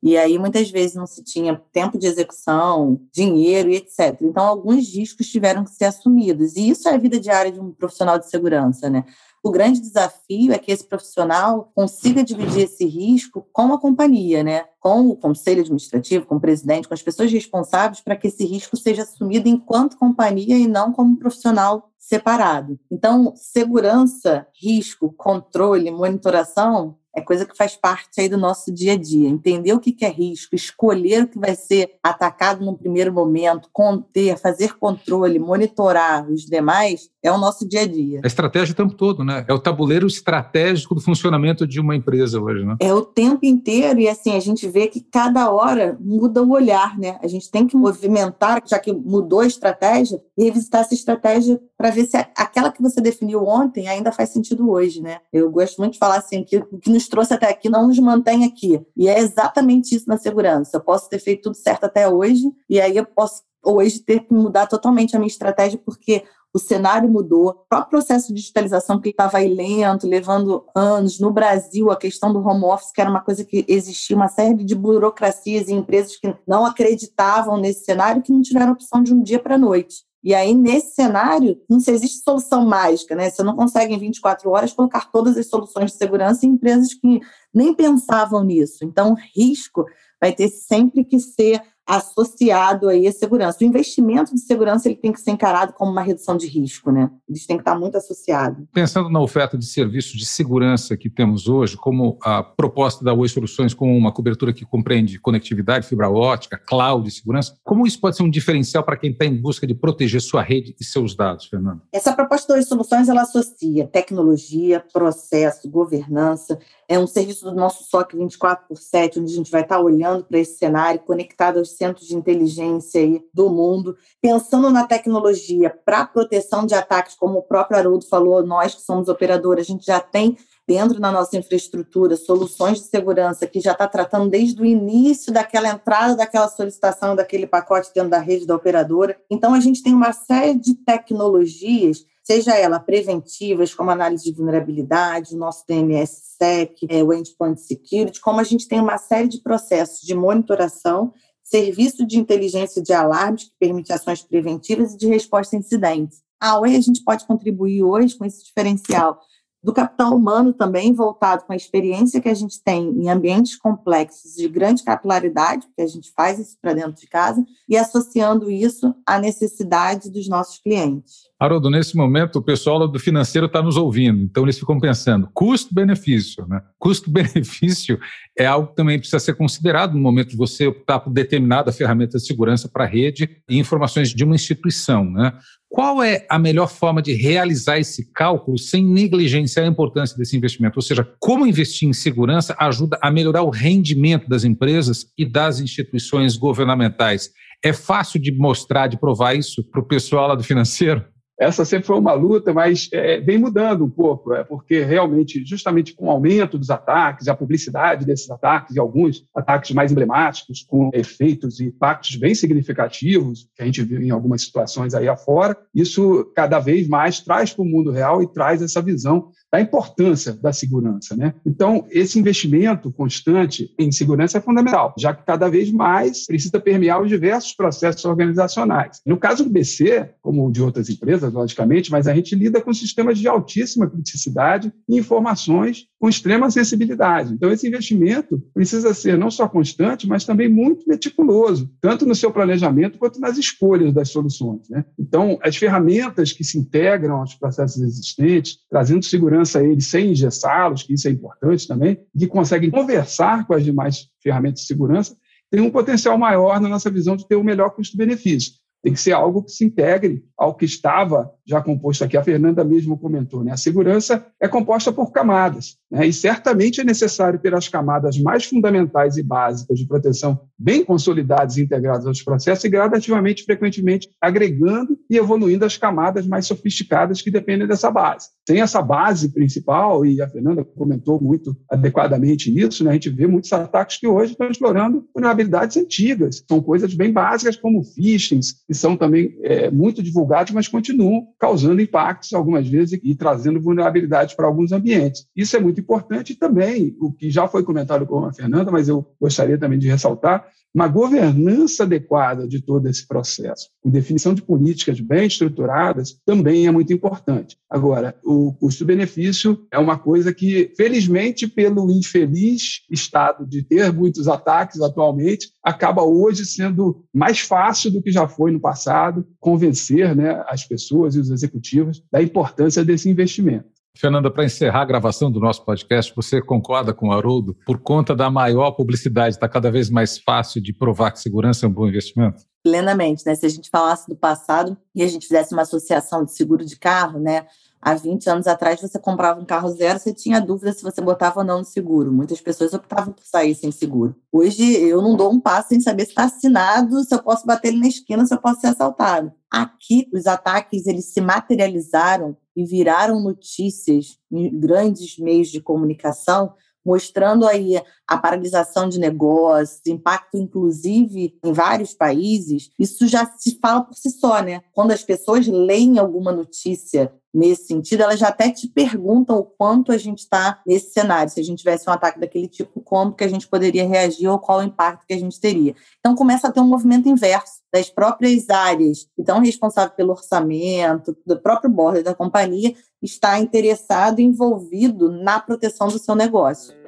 E 0.06 0.16
aí, 0.18 0.38
muitas 0.38 0.70
vezes, 0.70 0.96
não 0.96 1.08
se 1.08 1.24
tinha 1.24 1.60
tempo 1.74 1.98
de 1.98 2.06
execução, 2.06 3.02
dinheiro 3.12 3.72
e 3.72 3.78
etc. 3.78 4.16
Então, 4.22 4.44
alguns 4.44 4.94
riscos 4.94 5.28
tiveram 5.28 5.64
que 5.64 5.72
ser 5.72 5.86
assumidos. 5.86 6.56
E 6.56 6.70
isso 6.70 6.88
é 6.88 6.94
a 6.94 6.98
vida 6.98 7.20
diária 7.20 7.52
de 7.52 7.60
um 7.60 7.72
profissional 7.72 8.20
de 8.20 8.30
segurança, 8.30 8.88
né? 8.88 9.04
O 9.46 9.52
grande 9.52 9.80
desafio 9.80 10.52
é 10.52 10.58
que 10.58 10.72
esse 10.72 10.84
profissional 10.84 11.72
consiga 11.76 12.24
dividir 12.24 12.64
esse 12.64 12.84
risco 12.84 13.48
com 13.54 13.72
a 13.76 13.80
companhia, 13.80 14.44
né? 14.44 14.66
com 14.80 15.08
o 15.10 15.16
conselho 15.16 15.62
administrativo, 15.62 16.26
com 16.26 16.38
o 16.38 16.40
presidente, 16.40 16.88
com 16.88 16.96
as 16.96 17.02
pessoas 17.04 17.32
responsáveis 17.32 18.02
para 18.02 18.16
que 18.16 18.26
esse 18.26 18.44
risco 18.44 18.76
seja 18.76 19.04
assumido 19.04 19.48
enquanto 19.48 19.98
companhia 19.98 20.58
e 20.58 20.68
não 20.68 20.92
como 20.92 21.18
profissional 21.18 21.92
separado. 22.06 22.80
Então, 22.92 23.34
segurança, 23.36 24.46
risco, 24.54 25.12
controle, 25.18 25.90
monitoração 25.90 26.98
é 27.16 27.22
coisa 27.22 27.46
que 27.46 27.56
faz 27.56 27.76
parte 27.76 28.20
aí 28.20 28.28
do 28.28 28.38
nosso 28.38 28.72
dia 28.72 28.94
a 28.94 28.98
dia. 28.98 29.30
Entender 29.30 29.72
o 29.72 29.80
que 29.80 29.96
é 30.04 30.10
risco, 30.10 30.54
escolher 30.54 31.24
o 31.24 31.28
que 31.28 31.40
vai 31.40 31.56
ser 31.56 31.96
atacado 32.04 32.64
no 32.66 32.78
primeiro 32.78 33.14
momento, 33.14 33.70
conter, 33.72 34.38
fazer 34.38 34.78
controle, 34.78 35.40
monitorar 35.40 36.30
os 36.30 36.42
demais, 36.42 37.10
é 37.24 37.32
o 37.32 37.38
nosso 37.38 37.68
dia 37.68 37.82
a 37.82 37.88
dia. 37.88 38.20
A 38.24 38.28
estratégia 38.28 38.74
o 38.74 38.76
tempo 38.76 38.94
todo, 38.94 39.24
né? 39.24 39.46
É 39.48 39.54
o 39.54 39.60
tabuleiro 39.60 40.06
estratégico 40.06 40.94
do 40.94 41.02
funcionamento 41.02 41.66
de 41.66 41.80
uma 41.80 41.96
empresa 41.96 42.40
hoje, 42.40 42.66
né? 42.66 42.76
É 42.82 42.94
o 42.94 43.02
tempo 43.02 43.46
inteiro 43.46 44.00
e 44.00 44.10
assim, 44.10 44.36
a 44.36 44.40
gente 44.40 44.68
vê 44.68 44.88
que 44.88 45.00
cada 45.00 45.50
hora 45.50 45.98
muda 46.00 46.44
o 46.44 46.52
olhar, 46.52 46.98
né? 47.00 47.18
A 47.24 47.28
gente 47.28 47.50
tem 47.50 47.66
que 47.66 47.78
movimentar, 47.78 48.62
já 48.66 48.78
que 48.78 48.92
mudou 48.92 49.40
a 49.40 49.48
estratégia, 49.48 50.22
e 50.38 50.44
revisitar 50.44 50.82
essa 50.82 50.94
estratégia 50.94 51.60
para 51.78 51.90
ver 51.90 52.06
se 52.06 52.18
aquela 52.18 52.72
que 52.72 52.82
você 52.82 53.02
definiu 53.02 53.46
ontem 53.46 53.88
ainda 53.88 54.12
faz 54.12 54.30
sentido 54.30 54.70
hoje, 54.70 55.02
né? 55.02 55.20
Eu 55.32 55.52
gosto 55.52 55.78
muito 55.78 55.94
de 55.94 56.00
falar 56.00 56.18
assim 56.18 56.44
que 56.44 56.58
o 56.58 56.78
que 56.80 56.90
nos 56.90 57.08
trouxe 57.08 57.34
até 57.34 57.50
aqui 57.50 57.70
não 57.70 57.88
nos 57.88 58.00
mantém 58.00 58.46
aqui. 58.46 58.82
E 58.96 59.08
é 59.08 59.20
exatamente 59.20 59.96
isso 59.96 60.08
na 60.08 60.18
segurança. 60.18 60.78
Eu 60.78 60.82
posso 60.82 61.10
ter 61.10 61.20
feito 61.20 61.44
tudo 61.44 61.56
certo 61.56 61.84
até 61.84 62.08
hoje 62.08 62.44
e 62.70 62.80
aí 62.80 62.96
eu 62.96 63.06
posso 63.06 63.44
hoje 63.64 64.00
ter 64.00 64.22
que 64.22 64.34
mudar 64.34 64.68
totalmente 64.68 65.16
a 65.16 65.20
minha 65.20 65.28
estratégia 65.28 65.80
porque 65.84 66.24
o 66.56 66.60
cenário 66.60 67.10
mudou, 67.10 67.50
o 67.50 67.54
próprio 67.68 67.90
processo 67.90 68.30
de 68.30 68.36
digitalização 68.36 69.02
que 69.02 69.10
estava 69.10 69.40
aí 69.40 69.54
lento, 69.54 70.08
levando 70.08 70.66
anos. 70.74 71.20
No 71.20 71.30
Brasil, 71.30 71.92
a 71.92 71.98
questão 71.98 72.32
do 72.32 72.40
home 72.40 72.64
office, 72.64 72.94
que 72.94 73.02
era 73.02 73.10
uma 73.10 73.20
coisa 73.20 73.44
que 73.44 73.66
existia, 73.68 74.16
uma 74.16 74.30
série 74.30 74.64
de 74.64 74.74
burocracias 74.74 75.68
e 75.68 75.74
empresas 75.74 76.16
que 76.16 76.34
não 76.48 76.66
acreditavam 76.66 77.58
nesse 77.58 77.84
cenário, 77.84 78.22
que 78.22 78.32
não 78.32 78.42
tiveram 78.42 78.72
opção 78.72 79.04
de 79.04 79.14
um 79.14 79.22
dia 79.22 79.38
para 79.38 79.56
a 79.56 79.58
noite. 79.58 80.06
E 80.26 80.34
aí, 80.34 80.56
nesse 80.56 80.96
cenário, 80.96 81.62
não 81.70 81.80
se 81.80 81.92
existe 81.92 82.24
solução 82.24 82.66
mágica, 82.66 83.14
né? 83.14 83.30
Você 83.30 83.44
não 83.44 83.56
consegue, 83.56 83.94
em 83.94 84.00
24 84.00 84.50
horas, 84.50 84.74
colocar 84.74 85.12
todas 85.12 85.38
as 85.38 85.48
soluções 85.48 85.92
de 85.92 85.98
segurança 85.98 86.48
em 86.48 86.50
empresas 86.50 86.96
que 86.96 87.20
nem 87.54 87.76
pensavam 87.76 88.44
nisso. 88.44 88.84
Então, 88.84 89.16
risco 89.36 89.86
vai 90.20 90.34
ter 90.34 90.50
sempre 90.50 91.06
que 91.06 91.20
ser 91.20 91.62
associado 91.88 92.90
aí 92.90 93.08
à 93.08 93.12
segurança. 93.12 93.60
O 93.62 93.68
investimento 93.68 94.34
de 94.34 94.42
segurança 94.42 94.88
ele 94.88 94.96
tem 94.96 95.12
que 95.12 95.22
ser 95.22 95.32
encarado 95.32 95.74
como 95.74 95.92
uma 95.92 96.02
redução 96.02 96.36
de 96.36 96.48
risco, 96.48 96.92
né? 96.92 97.10
Eles 97.30 97.46
têm 97.46 97.58
que 97.58 97.62
estar 97.62 97.78
muito 97.78 97.98
associados. 97.98 98.66
Pensando 98.74 99.10
na 99.10 99.20
oferta 99.20 99.58
de 99.58 99.66
serviços 99.66 100.14
de 100.14 100.26
segurança 100.26 100.98
que 100.98 101.10
temos 101.10 101.48
hoje, 101.48 101.78
como 101.78 102.18
a 102.24 102.42
proposta 102.42 103.04
da 103.04 103.14
Oi 103.14 103.30
Soluções 103.30 103.74
com 103.74 103.96
uma 103.96 104.12
cobertura 104.12 104.52
que 104.52 104.66
compreende 104.66 105.20
conectividade, 105.20 105.88
fibra 105.88 106.10
ótica, 106.10 106.58
cloud 106.58 107.08
e 107.08 107.12
segurança, 107.12 107.58
como 107.64 107.86
isso 107.86 108.00
pode 108.00 108.18
ser 108.18 108.24
um 108.24 108.30
diferencial 108.30 108.84
para 108.84 108.98
quem 108.98 109.12
está 109.12 109.26
em 109.26 109.36
busca 109.36 109.68
de 109.68 109.76
proteger 109.76 110.22
sua 110.22 110.42
rede 110.42 110.76
e 110.80 110.84
seus 110.84 111.16
dados, 111.16 111.46
Fernando? 111.46 111.82
Essa 111.92 112.14
proposta 112.14 112.48
da 112.48 112.56
Oi 112.56 112.64
Soluções 112.64 113.10
ela 113.10 113.22
associa 113.22 113.88
tecnologia, 113.88 114.84
processo, 114.92 115.70
governança, 115.70 116.58
é 116.88 117.00
um 117.00 117.08
serviço 117.08 117.46
do 117.46 117.56
nosso 117.56 117.84
SOC 117.86 118.16
24 118.16 118.68
por 118.68 118.78
7, 118.78 119.20
onde 119.20 119.34
a 119.34 119.36
gente 119.36 119.52
vai 119.52 119.62
estar 119.62 119.80
olhando 119.80 120.24
para 120.24 120.40
esse 120.40 120.58
cenário, 120.58 121.00
conectado 121.02 121.60
aos 121.60 121.72
centros 121.72 122.08
de 122.08 122.16
inteligência 122.16 123.22
do 123.34 123.50
mundo, 123.50 123.98
pensando 124.22 124.70
na 124.70 124.86
tecnologia 124.86 125.76
para 125.86 126.06
proteção 126.06 126.66
de 126.66 126.76
ataques, 126.76 127.16
como 127.16 127.40
o 127.40 127.44
próprio 127.44 127.78
Haroldo 127.78 128.08
falou, 128.08 128.46
nós 128.46 128.76
que 128.76 128.82
somos 128.82 129.08
operadores, 129.08 129.66
a 129.68 129.72
gente 129.72 129.86
já 129.86 130.00
tem 130.00 130.38
dentro 130.68 131.00
da 131.00 131.12
nossa 131.12 131.38
infraestrutura 131.38 132.16
soluções 132.16 132.80
de 132.80 132.86
segurança 132.86 133.46
que 133.46 133.60
já 133.60 133.72
está 133.72 133.88
tratando 133.88 134.30
desde 134.30 134.60
o 134.62 134.66
início 134.66 135.32
daquela 135.32 135.70
entrada 135.70 136.16
daquela 136.16 136.48
solicitação 136.48 137.16
daquele 137.16 137.46
pacote 137.46 137.92
dentro 137.94 138.10
da 138.10 138.20
rede 138.20 138.48
da 138.48 138.56
operadora. 138.56 139.16
Então 139.30 139.54
a 139.54 139.60
gente 139.60 139.84
tem 139.84 139.94
uma 139.94 140.12
série 140.12 140.58
de 140.58 140.74
tecnologias 140.74 142.06
seja 142.26 142.58
ela 142.58 142.80
preventivas, 142.80 143.74
como 143.74 143.92
análise 143.92 144.24
de 144.24 144.34
vulnerabilidade, 144.34 145.36
o 145.36 145.38
nosso 145.38 145.64
DNS-SEC, 145.68 146.88
é, 146.90 147.04
o 147.04 147.14
Endpoint 147.14 147.62
Security, 147.62 148.20
como 148.20 148.40
a 148.40 148.44
gente 148.44 148.68
tem 148.68 148.82
uma 148.82 148.98
série 148.98 149.28
de 149.28 149.42
processos 149.42 150.02
de 150.02 150.16
monitoração, 150.16 151.14
serviço 151.44 152.06
de 152.06 152.18
inteligência 152.18 152.82
de 152.82 152.92
alarmes, 152.92 153.44
que 153.44 153.52
permite 153.60 153.94
ações 153.94 154.24
preventivas 154.24 154.94
e 154.94 154.98
de 154.98 155.08
resposta 155.08 155.56
a 155.56 155.60
incidentes. 155.60 156.24
A 156.42 156.60
OE 156.60 156.76
a 156.76 156.82
gente 156.82 157.04
pode 157.04 157.26
contribuir 157.28 157.84
hoje 157.84 158.18
com 158.18 158.26
esse 158.26 158.44
diferencial 158.44 159.20
do 159.66 159.74
capital 159.74 160.16
humano 160.16 160.54
também, 160.54 160.94
voltado 160.94 161.44
com 161.44 161.52
a 161.52 161.56
experiência 161.56 162.22
que 162.22 162.30
a 162.30 162.34
gente 162.36 162.62
tem 162.64 162.88
em 162.88 163.10
ambientes 163.10 163.56
complexos 163.56 164.36
de 164.36 164.48
grande 164.48 164.84
capilaridade, 164.84 165.66
porque 165.66 165.82
a 165.82 165.88
gente 165.88 166.12
faz 166.12 166.38
isso 166.38 166.56
para 166.62 166.74
dentro 166.74 166.94
de 166.94 167.08
casa, 167.08 167.44
e 167.68 167.76
associando 167.76 168.52
isso 168.52 168.94
à 169.08 169.18
necessidade 169.18 170.12
dos 170.12 170.30
nossos 170.30 170.60
clientes. 170.60 171.24
Haroldo, 171.38 171.70
nesse 171.70 171.98
momento 171.98 172.38
o 172.38 172.42
pessoal 172.42 172.88
do 172.88 172.98
financeiro 172.98 173.48
está 173.48 173.62
nos 173.62 173.76
ouvindo, 173.76 174.24
então 174.24 174.44
eles 174.44 174.58
ficam 174.58 174.80
pensando, 174.80 175.30
custo-benefício, 175.34 176.48
né? 176.48 176.62
Custo-benefício 176.80 178.00
é 178.38 178.46
algo 178.46 178.70
que 178.70 178.76
também 178.76 178.98
precisa 178.98 179.20
ser 179.20 179.34
considerado 179.36 179.94
no 179.94 180.00
momento 180.00 180.30
de 180.30 180.38
você 180.38 180.68
optar 180.68 181.00
por 181.00 181.12
determinada 181.12 181.74
ferramenta 181.74 182.18
de 182.18 182.26
segurança 182.26 182.70
para 182.70 182.86
a 182.86 182.88
rede 182.88 183.30
e 183.50 183.58
informações 183.58 184.14
de 184.14 184.24
uma 184.24 184.36
instituição, 184.36 185.04
né? 185.04 185.34
Qual 185.68 186.02
é 186.02 186.26
a 186.30 186.40
melhor 186.40 186.70
forma 186.70 187.02
de 187.02 187.12
realizar 187.12 187.80
esse 187.80 188.10
cálculo 188.14 188.58
sem 188.58 188.82
negligenciar 188.82 189.66
a 189.66 189.70
importância 189.70 190.18
desse 190.18 190.38
investimento? 190.38 190.78
Ou 190.78 190.82
seja, 190.82 191.06
como 191.20 191.46
investir 191.46 191.90
em 191.90 191.92
segurança 191.92 192.56
ajuda 192.58 192.98
a 193.02 193.12
melhorar 193.12 193.44
o 193.44 193.50
rendimento 193.50 194.30
das 194.30 194.46
empresas 194.46 195.08
e 195.18 195.26
das 195.26 195.60
instituições 195.60 196.38
governamentais? 196.38 197.32
É 197.62 197.74
fácil 197.74 198.22
de 198.22 198.32
mostrar, 198.32 198.88
de 198.88 198.98
provar 198.98 199.34
isso 199.34 199.62
para 199.70 199.82
o 199.82 199.86
pessoal 199.86 200.30
lá 200.30 200.36
do 200.36 200.44
financeiro? 200.44 201.04
Essa 201.38 201.66
sempre 201.66 201.88
foi 201.88 201.98
uma 202.00 202.14
luta, 202.14 202.54
mas 202.54 202.90
é, 202.94 203.20
vem 203.20 203.38
mudando 203.38 203.84
um 203.84 203.90
pouco, 203.90 204.34
é, 204.34 204.44
porque 204.44 204.84
realmente, 204.84 205.44
justamente 205.46 205.94
com 205.94 206.06
o 206.06 206.10
aumento 206.10 206.58
dos 206.58 206.70
ataques, 206.70 207.28
a 207.28 207.36
publicidade 207.36 208.06
desses 208.06 208.30
ataques 208.30 208.76
e 208.76 208.80
alguns 208.80 209.26
ataques 209.36 209.72
mais 209.72 209.92
emblemáticos, 209.92 210.66
com 210.68 210.90
efeitos 210.94 211.60
e 211.60 211.66
impactos 211.66 212.16
bem 212.16 212.34
significativos, 212.34 213.50
que 213.56 213.62
a 213.62 213.66
gente 213.66 213.84
viu 213.84 214.02
em 214.02 214.12
algumas 214.12 214.44
situações 214.44 214.94
aí 214.94 215.10
afora, 215.10 215.58
isso 215.74 216.32
cada 216.36 216.60
vez 216.60 216.88
mais 216.88 217.20
traz 217.20 217.54
para 217.54 217.64
o 217.64 217.68
mundo 217.68 217.92
real 217.92 218.24
e 218.24 218.32
traz 218.32 218.62
essa 218.62 218.82
visão 218.82 219.30
da 219.56 219.62
importância 219.62 220.34
da 220.34 220.52
segurança. 220.52 221.16
Né? 221.16 221.34
Então, 221.46 221.86
esse 221.90 222.20
investimento 222.20 222.92
constante 222.92 223.74
em 223.80 223.90
segurança 223.90 224.38
é 224.38 224.42
fundamental, 224.42 224.94
já 224.98 225.14
que 225.14 225.24
cada 225.26 225.50
vez 225.50 225.72
mais 225.72 226.26
precisa 226.26 226.60
permear 226.60 227.02
os 227.02 227.08
diversos 227.08 227.54
processos 227.54 228.04
organizacionais. 228.04 229.00
No 229.06 229.18
caso 229.18 229.46
do 229.46 229.50
BC, 229.50 230.10
como 230.22 230.52
de 230.52 230.62
outras 230.62 230.90
empresas, 230.90 231.32
logicamente, 231.32 231.90
mas 231.90 232.06
a 232.06 232.14
gente 232.14 232.36
lida 232.36 232.60
com 232.60 232.74
sistemas 232.74 233.18
de 233.18 233.30
altíssima 233.30 233.90
criticidade 233.90 234.74
e 234.90 234.98
informações 234.98 235.86
com 235.98 236.10
extrema 236.10 236.52
sensibilidade. 236.52 237.34
Então, 237.34 237.50
esse 237.50 237.68
investimento 237.68 238.42
precisa 238.54 238.94
ser 238.94 239.18
não 239.18 239.32
só 239.32 239.48
constante, 239.48 240.08
mas 240.08 240.26
também 240.26 240.50
muito 240.50 240.86
meticuloso, 240.88 241.70
tanto 241.80 242.06
no 242.06 242.14
seu 242.14 242.32
planejamento 242.32 242.98
quanto 242.98 243.20
nas 243.20 243.38
escolhas 243.38 243.94
das 243.94 244.10
soluções. 244.10 244.70
Né? 244.70 244.84
Então, 245.00 245.40
as 245.42 245.56
ferramentas 245.56 246.34
que 246.34 246.44
se 246.44 246.58
integram 246.60 247.22
aos 247.22 247.36
processos 247.36 247.82
existentes, 247.82 248.60
trazendo 248.70 249.06
segurança 249.06 249.45
eles 249.54 249.88
sem 249.88 250.12
engessá-los, 250.12 250.84
que 250.84 250.94
isso 250.94 251.08
é 251.08 251.12
importante 251.12 251.68
também, 251.68 252.00
que 252.18 252.28
conseguem 252.28 252.72
conversar 252.72 253.46
com 253.46 253.54
as 253.54 253.64
demais 253.64 254.10
ferramentas 254.22 254.62
de 254.62 254.68
segurança, 254.68 255.16
tem 255.52 255.62
um 255.62 255.70
potencial 255.70 256.18
maior 256.18 256.60
na 256.60 256.68
nossa 256.70 256.90
visão 256.90 257.16
de 257.16 257.28
ter 257.28 257.36
o 257.36 257.42
um 257.42 257.44
melhor 257.44 257.70
custo-benefício. 257.72 258.54
Tem 258.82 258.94
que 258.94 259.00
ser 259.00 259.12
algo 259.12 259.44
que 259.44 259.52
se 259.52 259.64
integre 259.64 260.24
ao 260.38 260.56
que 260.56 260.66
estava 260.66 261.32
já 261.46 261.62
composto 261.62 262.04
aqui. 262.04 262.18
A 262.18 262.24
Fernanda 262.24 262.64
mesmo 262.64 262.98
comentou, 262.98 263.44
né? 263.44 263.52
A 263.52 263.58
segurança 263.58 264.26
é 264.42 264.48
composta 264.48 264.92
por 264.92 265.12
camadas, 265.12 265.78
né? 265.92 266.08
E 266.08 266.14
certamente 266.14 266.82
é 266.82 266.84
necessário 266.84 267.40
ter 267.40 267.54
as 267.54 267.68
camadas 267.68 268.18
mais 268.18 268.46
fundamentais 268.46 269.18
e 269.18 269.24
básicas 269.24 269.78
de 269.78 269.88
proteção 269.88 270.40
bem 270.58 270.84
consolidadas 270.84 271.58
e 271.58 271.64
integradas 271.64 272.06
aos 272.08 272.24
processos 272.24 272.64
e 272.64 272.70
gradativamente, 272.70 273.44
frequentemente, 273.44 274.10
agregando 274.20 274.98
e 275.10 275.18
evoluindo 275.18 275.66
as 275.66 275.78
camadas 275.78 276.26
mais 276.26 276.48
sofisticadas 276.48 277.22
que 277.22 277.30
dependem 277.30 277.68
dessa 277.68 277.92
base. 277.92 278.30
Sem 278.48 278.62
essa 278.62 278.82
base 278.82 279.30
principal, 279.30 280.06
e 280.06 280.22
a 280.22 280.30
Fernanda 280.30 280.64
comentou 280.64 281.22
muito 281.22 281.56
adequadamente 281.70 282.58
isso, 282.58 282.84
né? 282.84 282.92
A 282.92 282.94
gente 282.94 283.10
vê 283.10 283.28
muitos 283.28 283.52
ataques 283.54 283.98
que 283.98 284.08
hoje 284.08 284.32
estão 284.32 284.50
explorando 284.50 285.06
vulnerabilidades 285.14 285.78
antigas. 285.78 286.44
São 286.48 286.62
coisas 286.62 286.94
bem 286.94 287.12
básicas 287.12 287.56
como 287.56 287.84
phishing, 287.84 288.40
são 288.72 288.98
também 288.98 289.38
é, 289.44 289.70
muito 289.70 290.02
divulgados, 290.02 290.54
mas 290.54 290.68
continuam 290.68 291.28
causando 291.40 291.82
impactos 291.82 292.34
algumas 292.34 292.68
vezes 292.68 293.00
e, 293.04 293.16
trazendo 293.16 293.62
vulnerabilidades 293.62 294.36
para 294.36 294.48
alguns 294.48 294.72
ambientes. 294.72 295.26
Isso 295.36 295.56
é 295.56 295.60
muito 295.60 295.80
importante 295.80 296.34
e 296.34 296.36
também, 296.36 296.96
o 297.00 297.12
que 297.12 297.30
já 297.30 297.48
foi 297.48 297.64
comentado 297.64 298.06
com 298.06 298.26
a 298.26 298.34
Fernanda, 298.34 298.72
mas 298.72 298.88
eu 298.88 299.06
gostaria 299.20 299.58
também 299.58 299.80
de 299.80 299.88
ressaltar, 299.88 300.46
uma 300.76 300.90
governança 300.90 301.84
adequada 301.84 302.46
de 302.46 302.62
todo 302.62 302.90
esse 302.90 303.08
processo, 303.08 303.70
com 303.82 303.90
definição 303.90 304.34
de 304.34 304.42
políticas 304.42 305.00
bem 305.00 305.26
estruturadas, 305.26 306.20
também 306.26 306.68
é 306.68 306.72
muito 306.72 306.92
importante. 306.92 307.58
Agora, 307.70 308.14
o 308.26 308.52
custo-benefício 308.60 309.66
é 309.72 309.80
uma 309.80 309.98
coisa 309.98 310.34
que, 310.34 310.74
felizmente, 310.76 311.48
pelo 311.48 311.90
infeliz 311.90 312.82
estado 312.92 313.48
de 313.48 313.64
ter 313.64 313.94
muitos 313.94 314.28
ataques 314.28 314.82
atualmente, 314.82 315.50
acaba 315.64 316.04
hoje 316.04 316.46
sendo 316.46 317.06
mais 317.14 317.40
fácil 317.40 317.90
do 317.90 318.02
que 318.02 318.12
já 318.12 318.28
foi 318.28 318.52
no 318.52 318.60
passado 318.60 319.26
convencer 319.40 320.14
né, 320.14 320.44
as 320.46 320.66
pessoas 320.66 321.16
e 321.16 321.20
os 321.26 321.32
executivos 321.32 322.04
da 322.12 322.22
importância 322.22 322.84
desse 322.84 323.10
investimento. 323.10 323.76
Fernanda, 323.98 324.30
para 324.30 324.44
encerrar 324.44 324.82
a 324.82 324.86
gravação 324.86 325.32
do 325.32 325.40
nosso 325.40 325.64
podcast, 325.64 326.14
você 326.14 326.42
concorda 326.42 326.94
com 326.94 327.08
o 327.08 327.12
Haroldo? 327.14 327.56
Por 327.66 327.80
conta 327.80 328.14
da 328.14 328.30
maior 328.30 328.72
publicidade, 328.72 329.36
está 329.36 329.48
cada 329.48 329.72
vez 329.72 329.90
mais 329.90 330.18
fácil 330.18 330.62
de 330.62 330.74
provar 330.74 331.12
que 331.12 331.20
segurança 331.20 331.66
é 331.66 331.70
um 331.70 331.72
bom 331.72 331.88
investimento? 331.88 332.44
Plenamente, 332.62 333.24
né? 333.26 333.36
Se 333.36 333.46
a 333.46 333.50
gente 333.50 333.70
falasse 333.70 334.10
do 334.10 334.16
passado 334.16 334.76
e 334.94 335.02
a 335.02 335.08
gente 335.08 335.28
fizesse 335.28 335.54
uma 335.54 335.62
associação 335.62 336.26
de 336.26 336.34
seguro 336.34 336.66
de 336.66 336.78
carro, 336.78 337.20
né? 337.20 337.46
Há 337.86 337.94
20 337.94 338.28
anos 338.32 338.48
atrás, 338.48 338.82
você 338.82 338.98
comprava 338.98 339.40
um 339.40 339.46
carro 339.46 339.70
zero, 339.70 340.00
você 340.00 340.12
tinha 340.12 340.42
dúvida 340.42 340.74
se 340.74 340.82
você 340.82 341.00
botava 341.02 341.42
ou 341.42 341.46
não 341.46 341.60
no 341.60 341.64
seguro. 341.64 342.12
Muitas 342.12 342.42
pessoas 342.42 342.74
optavam 342.74 343.14
por 343.14 343.24
sair 343.24 343.54
sem 343.54 343.72
seguro. 343.72 344.16
Hoje, 344.32 344.64
eu 344.74 345.04
não 345.04 345.16
dou 345.16 345.32
um 345.32 345.40
passo 345.40 345.68
sem 345.70 345.80
saber 345.80 346.06
se 346.06 346.10
está 346.10 346.24
assinado, 346.24 347.04
se 347.04 347.14
eu 347.14 347.22
posso 347.22 347.46
bater 347.46 347.68
ele 347.68 347.82
na 347.82 347.88
esquina, 347.88 348.26
se 348.26 348.34
eu 348.34 348.40
posso 348.40 348.62
ser 348.62 348.68
assaltado. 348.70 349.32
Aqui, 349.52 350.10
os 350.12 350.26
ataques 350.26 350.88
eles 350.88 351.14
se 351.14 351.22
materializaram 351.22 352.36
e 352.56 352.66
viraram 352.66 353.22
notícias 353.22 354.18
em 354.32 354.60
grandes 354.60 355.20
meios 355.20 355.50
de 355.50 355.62
comunicação 355.62 356.56
mostrando 356.86 357.48
aí 357.48 357.82
a 358.08 358.18
paralisação 358.18 358.88
de 358.88 359.00
negócios, 359.00 359.82
impacto 359.88 360.38
inclusive 360.38 361.36
em 361.44 361.52
vários 361.52 361.94
países, 361.94 362.70
isso 362.78 363.08
já 363.08 363.26
se 363.26 363.58
fala 363.60 363.82
por 363.82 363.96
si 363.96 364.12
só, 364.12 364.44
né? 364.44 364.62
Quando 364.72 364.92
as 364.92 365.04
pessoas 365.04 365.48
leem 365.48 365.98
alguma 365.98 366.32
notícia 366.32 367.12
nesse 367.36 367.66
sentido, 367.66 368.04
elas 368.04 368.18
já 368.18 368.30
até 368.30 368.50
te 368.50 368.68
perguntam 368.70 369.38
o 369.38 369.44
quanto 369.44 369.92
a 369.92 369.98
gente 369.98 370.20
está 370.20 370.62
nesse 370.66 370.94
cenário. 370.94 371.30
Se 371.30 371.40
a 371.40 371.44
gente 371.44 371.60
tivesse 371.60 371.90
um 371.90 371.94
ataque 371.94 372.18
daquele 372.18 372.48
tipo, 372.48 372.80
como 372.80 373.14
que 373.14 373.26
a 373.26 373.28
gente 373.28 373.48
poderia 373.48 373.86
reagir 373.86 374.30
ou 374.30 374.40
qual 374.40 374.60
o 374.60 374.64
impacto 374.64 375.06
que 375.06 375.14
a 375.14 375.20
gente 375.20 375.40
teria. 375.40 375.76
Então 376.00 376.16
começa 376.16 376.48
a 376.48 376.52
ter 376.52 376.62
um 376.62 376.68
movimento 376.68 377.10
inverso 377.10 377.62
das 377.74 377.90
próprias 377.90 378.50
áreas 378.50 379.10
que 379.14 379.22
estão 379.22 379.40
responsáveis 379.40 379.96
pelo 379.98 380.12
orçamento, 380.12 381.16
do 381.26 381.38
próprio 381.38 381.70
board 381.70 382.04
da 382.04 382.16
companhia, 382.16 382.74
está 383.02 383.38
interessado 383.38 384.20
e 384.20 384.24
envolvido 384.24 385.12
na 385.12 385.40
proteção 385.40 385.90
do 385.90 386.00
seu 386.00 386.16
negócio. 386.16 386.85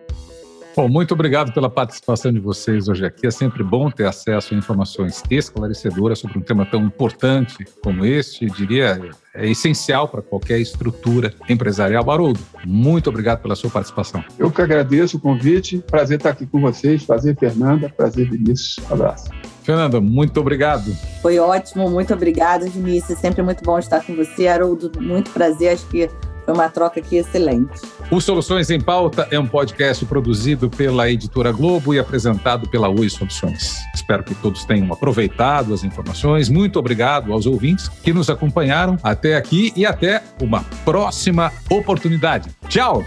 Bom, 0.77 0.87
muito 0.87 1.15
obrigado 1.15 1.51
pela 1.51 1.71
participação 1.71 2.31
de 2.31 2.39
vocês 2.39 2.87
hoje 2.87 3.03
aqui. 3.03 3.25
É 3.25 3.31
sempre 3.31 3.63
bom 3.63 3.89
ter 3.89 4.05
acesso 4.05 4.53
a 4.53 4.57
informações 4.57 5.23
esclarecedoras 5.27 6.19
sobre 6.19 6.37
um 6.37 6.41
tema 6.41 6.67
tão 6.67 6.83
importante 6.83 7.65
como 7.83 8.05
este. 8.05 8.45
Eu 8.45 8.53
diria, 8.53 9.09
é 9.33 9.49
essencial 9.49 10.07
para 10.07 10.21
qualquer 10.21 10.59
estrutura 10.59 11.33
empresarial. 11.49 12.11
Haroldo, 12.11 12.39
muito 12.63 13.09
obrigado 13.09 13.41
pela 13.41 13.55
sua 13.55 13.71
participação. 13.71 14.23
Eu 14.37 14.51
que 14.51 14.61
agradeço 14.61 15.17
o 15.17 15.19
convite. 15.19 15.79
Prazer 15.79 16.17
estar 16.17 16.29
aqui 16.29 16.45
com 16.45 16.61
vocês. 16.61 17.03
Prazer, 17.03 17.35
Fernanda. 17.35 17.89
Prazer, 17.89 18.29
Vinícius. 18.29 18.77
abraço. 18.87 19.31
Fernanda, 19.63 19.99
muito 19.99 20.39
obrigado. 20.39 20.95
Foi 21.23 21.39
ótimo, 21.39 21.89
muito 21.89 22.13
obrigado, 22.13 22.69
Vinícius. 22.69 23.17
É 23.17 23.21
sempre 23.21 23.41
muito 23.41 23.63
bom 23.63 23.79
estar 23.79 24.05
com 24.05 24.15
você. 24.15 24.47
Haroldo, 24.47 24.91
muito 25.01 25.31
prazer. 25.31 25.73
Acho 25.73 25.87
que 25.87 26.07
foi 26.47 26.53
uma 26.53 26.69
troca 26.69 27.01
aqui 27.01 27.17
excelente. 27.17 27.81
O 28.09 28.21
Soluções 28.21 28.69
em 28.69 28.79
Pauta 28.79 29.27
é 29.29 29.37
um 29.37 29.45
podcast 29.45 30.05
produzido 30.05 30.69
pela 30.69 31.11
Editora 31.11 31.51
Globo 31.51 31.93
e 31.93 31.99
apresentado 31.99 32.69
pela 32.69 32.87
Oi 32.87 33.09
Soluções. 33.09 33.75
Espero 33.93 34.23
que 34.23 34.33
todos 34.35 34.63
tenham 34.63 34.93
aproveitado 34.93 35.73
as 35.73 35.83
informações. 35.83 36.47
Muito 36.47 36.79
obrigado 36.79 37.33
aos 37.33 37.45
ouvintes 37.45 37.89
que 37.89 38.13
nos 38.13 38.29
acompanharam 38.29 38.97
até 39.03 39.35
aqui 39.35 39.73
e 39.75 39.85
até 39.85 40.23
uma 40.41 40.63
próxima 40.85 41.51
oportunidade. 41.69 42.49
Tchau! 42.69 43.03